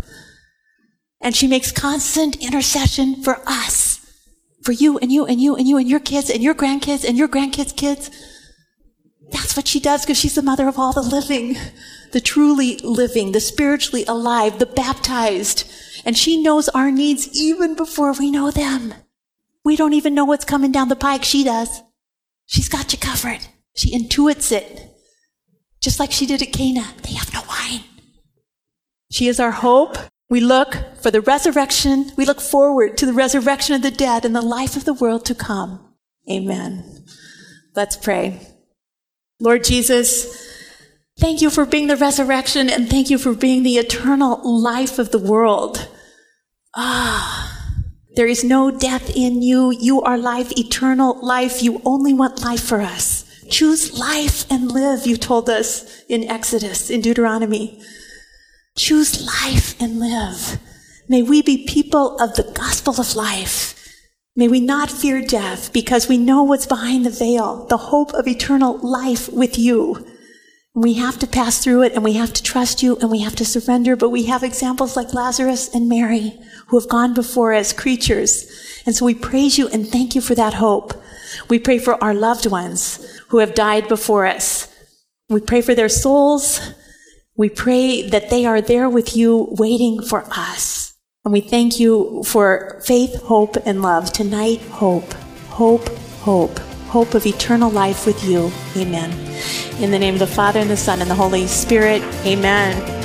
And 1.19 1.35
she 1.35 1.47
makes 1.47 1.73
constant 1.73 2.37
intercession 2.37 3.21
for 3.21 3.41
us, 3.45 3.99
for 4.63 4.71
you 4.71 4.97
and 4.99 5.11
you 5.11 5.25
and 5.25 5.41
you 5.41 5.57
and 5.57 5.67
you 5.67 5.77
and 5.77 5.89
your 5.89 5.99
kids 5.99 6.29
and 6.29 6.41
your 6.41 6.55
grandkids 6.55 7.03
and 7.03 7.17
your 7.17 7.27
grandkids' 7.27 7.75
kids. 7.75 8.09
That's 9.31 9.57
what 9.57 9.67
she 9.67 9.81
does 9.81 10.05
because 10.05 10.17
she's 10.17 10.35
the 10.35 10.41
mother 10.41 10.69
of 10.69 10.79
all 10.79 10.93
the 10.93 11.01
living 11.01 11.57
the 12.11 12.21
truly 12.21 12.77
living, 12.79 13.31
the 13.31 13.39
spiritually 13.39 14.05
alive, 14.07 14.59
the 14.59 14.65
baptized. 14.65 15.69
And 16.05 16.17
she 16.17 16.41
knows 16.41 16.69
our 16.69 16.89
needs 16.89 17.29
even 17.37 17.75
before 17.75 18.13
we 18.13 18.31
know 18.31 18.49
them. 18.49 18.93
We 19.67 19.75
don't 19.75 19.91
even 19.91 20.15
know 20.15 20.23
what's 20.23 20.45
coming 20.45 20.71
down 20.71 20.87
the 20.87 20.95
pike. 20.95 21.25
She 21.25 21.43
does. 21.43 21.81
She's 22.45 22.69
got 22.69 22.93
you 22.93 22.99
covered. 22.99 23.45
She 23.75 23.91
intuits 23.91 24.49
it. 24.53 24.95
Just 25.81 25.99
like 25.99 26.13
she 26.13 26.25
did 26.25 26.41
at 26.41 26.53
Cana. 26.53 26.85
They 27.03 27.15
have 27.15 27.33
no 27.33 27.41
wine. 27.49 27.83
She 29.11 29.27
is 29.27 29.41
our 29.41 29.51
hope. 29.51 29.97
We 30.29 30.39
look 30.39 30.77
for 31.01 31.11
the 31.11 31.19
resurrection. 31.19 32.13
We 32.15 32.23
look 32.23 32.39
forward 32.39 32.95
to 32.95 33.05
the 33.05 33.11
resurrection 33.11 33.75
of 33.75 33.81
the 33.81 33.91
dead 33.91 34.23
and 34.23 34.33
the 34.33 34.41
life 34.41 34.77
of 34.77 34.85
the 34.85 34.93
world 34.93 35.25
to 35.25 35.35
come. 35.35 35.93
Amen. 36.31 37.03
Let's 37.75 37.97
pray. 37.97 38.39
Lord 39.41 39.65
Jesus, 39.65 40.47
Thank 41.19 41.41
you 41.41 41.49
for 41.49 41.65
being 41.65 41.87
the 41.87 41.97
resurrection 41.97 42.69
and 42.69 42.87
thank 42.87 43.09
you 43.09 43.17
for 43.17 43.33
being 43.33 43.63
the 43.63 43.79
eternal 43.79 44.39
life 44.61 44.97
of 44.97 45.11
the 45.11 45.19
world. 45.19 45.89
Ah, 46.73 47.56
there 48.17 48.27
is 48.27 48.43
no 48.43 48.71
death 48.71 49.15
in 49.15 49.43
you. 49.43 49.69
You 49.69 50.01
are 50.01 50.17
life, 50.17 50.51
eternal 50.57 51.23
life. 51.23 51.61
You 51.61 51.79
only 51.85 52.15
want 52.15 52.41
life 52.41 52.63
for 52.63 52.81
us. 52.81 53.23
Choose 53.47 53.97
life 53.97 54.43
and 54.49 54.71
live, 54.71 55.05
you 55.05 55.17
told 55.17 55.47
us 55.51 56.03
in 56.09 56.23
Exodus, 56.23 56.89
in 56.89 57.01
Deuteronomy. 57.01 57.79
Choose 58.75 59.23
life 59.23 59.79
and 59.79 59.99
live. 59.99 60.59
May 61.07 61.21
we 61.21 61.43
be 61.43 61.67
people 61.67 62.17
of 62.19 62.33
the 62.33 62.51
gospel 62.55 62.99
of 62.99 63.15
life. 63.15 63.75
May 64.35 64.47
we 64.47 64.61
not 64.61 64.89
fear 64.89 65.21
death 65.21 65.71
because 65.71 66.09
we 66.09 66.17
know 66.17 66.41
what's 66.41 66.65
behind 66.65 67.05
the 67.05 67.11
veil, 67.11 67.67
the 67.67 67.77
hope 67.77 68.15
of 68.15 68.27
eternal 68.27 68.79
life 68.79 69.31
with 69.31 69.59
you. 69.59 70.07
We 70.77 70.93
have 70.93 71.17
to 71.19 71.25
pass 71.25 71.57
through 71.57 71.81
it 71.81 71.93
and 71.93 72.03
we 72.03 72.13
have 72.13 72.33
to 72.33 72.43
trust 72.43 72.83
you 72.83 72.97
and 72.97 73.09
we 73.09 73.21
have 73.21 73.35
to 73.37 73.45
surrender, 73.45 73.95
but 73.95 74.11
we 74.11 74.25
have 74.25 74.43
examples 74.43 74.95
like 74.95 75.11
Lazarus 75.11 75.73
and 75.73 75.89
Mary 75.89 76.37
who 76.67 76.79
have 76.79 76.87
gone 76.87 77.15
before 77.15 77.51
as 77.51 77.73
creatures. 77.73 78.45
And 78.85 78.95
so 78.95 79.03
we 79.03 79.15
praise 79.15 79.57
you 79.57 79.67
and 79.69 79.87
thank 79.87 80.13
you 80.13 80.21
for 80.21 80.35
that 80.35 80.53
hope. 80.53 80.93
We 81.49 81.57
pray 81.57 81.79
for 81.79 82.01
our 82.03 82.13
loved 82.13 82.45
ones 82.45 83.03
who 83.29 83.39
have 83.39 83.55
died 83.55 83.87
before 83.87 84.27
us. 84.27 84.71
We 85.29 85.41
pray 85.41 85.61
for 85.61 85.73
their 85.73 85.89
souls. 85.89 86.61
We 87.35 87.49
pray 87.49 88.07
that 88.09 88.29
they 88.29 88.45
are 88.45 88.61
there 88.61 88.87
with 88.87 89.17
you 89.17 89.47
waiting 89.57 90.03
for 90.03 90.25
us. 90.29 90.93
And 91.25 91.33
we 91.33 91.41
thank 91.41 91.79
you 91.79 92.21
for 92.23 92.79
faith, 92.85 93.23
hope, 93.23 93.55
and 93.65 93.81
love. 93.81 94.13
Tonight, 94.13 94.61
hope, 94.61 95.11
hope, 95.49 95.89
hope 96.21 96.59
hope 96.87 97.13
of 97.13 97.25
eternal 97.25 97.69
life 97.69 98.05
with 98.05 98.23
you. 98.23 98.51
Amen. 98.75 99.11
In 99.81 99.91
the 99.91 99.99
name 99.99 100.15
of 100.15 100.19
the 100.19 100.27
Father, 100.27 100.59
and 100.59 100.69
the 100.69 100.77
Son, 100.77 101.01
and 101.01 101.09
the 101.09 101.15
Holy 101.15 101.47
Spirit. 101.47 102.01
Amen. 102.25 102.97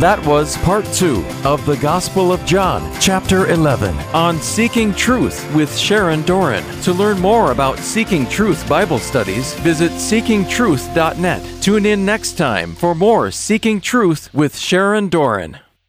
That 0.00 0.24
was 0.24 0.56
part 0.58 0.86
two 0.86 1.22
of 1.44 1.66
the 1.66 1.76
Gospel 1.76 2.32
of 2.32 2.42
John, 2.46 2.90
chapter 3.00 3.48
11, 3.48 3.94
on 4.14 4.40
Seeking 4.40 4.94
Truth 4.94 5.54
with 5.54 5.76
Sharon 5.76 6.22
Doran. 6.22 6.64
To 6.84 6.94
learn 6.94 7.20
more 7.20 7.52
about 7.52 7.78
Seeking 7.78 8.26
Truth 8.26 8.66
Bible 8.66 8.98
studies, 8.98 9.52
visit 9.60 9.90
seekingtruth.net. 9.92 11.62
Tune 11.62 11.84
in 11.84 12.06
next 12.06 12.38
time 12.38 12.74
for 12.74 12.94
more 12.94 13.30
Seeking 13.30 13.78
Truth 13.78 14.32
with 14.32 14.56
Sharon 14.56 15.10
Doran. 15.10 15.60